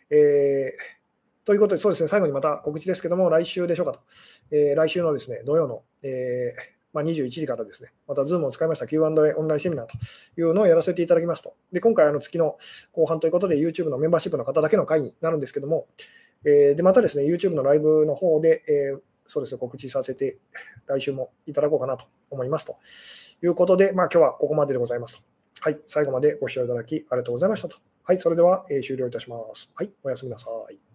[0.10, 4.00] えー、ということで、そうですね、最後にまた告知ですけども、来週でしょうかと。
[4.52, 6.54] えー、来週のですね、土曜の、え
[6.94, 9.98] まあ、21時からですね、また Zoom を使いました Q&A オンラインセミナーと
[10.40, 11.56] いうのをやらせていただきますと。
[11.72, 12.58] で、今回、あの月の
[12.92, 15.88] 後半ということで、YouTube のメンバーシップの方だけの会になるんですけども、
[16.46, 20.38] えー、で、またですね、YouTube のライブの方で、えー、そうですね、告知させて、
[20.86, 22.78] 来週もいただこうかなと思いますと
[23.44, 25.33] いうことで、まあ、今日はここまででございますと。
[25.64, 27.78] はい、最後までご視聴いただきありがとうございましたと。
[28.04, 29.72] はい、それでは、えー、終了いたします。
[29.74, 30.93] はい、おやすみなさい。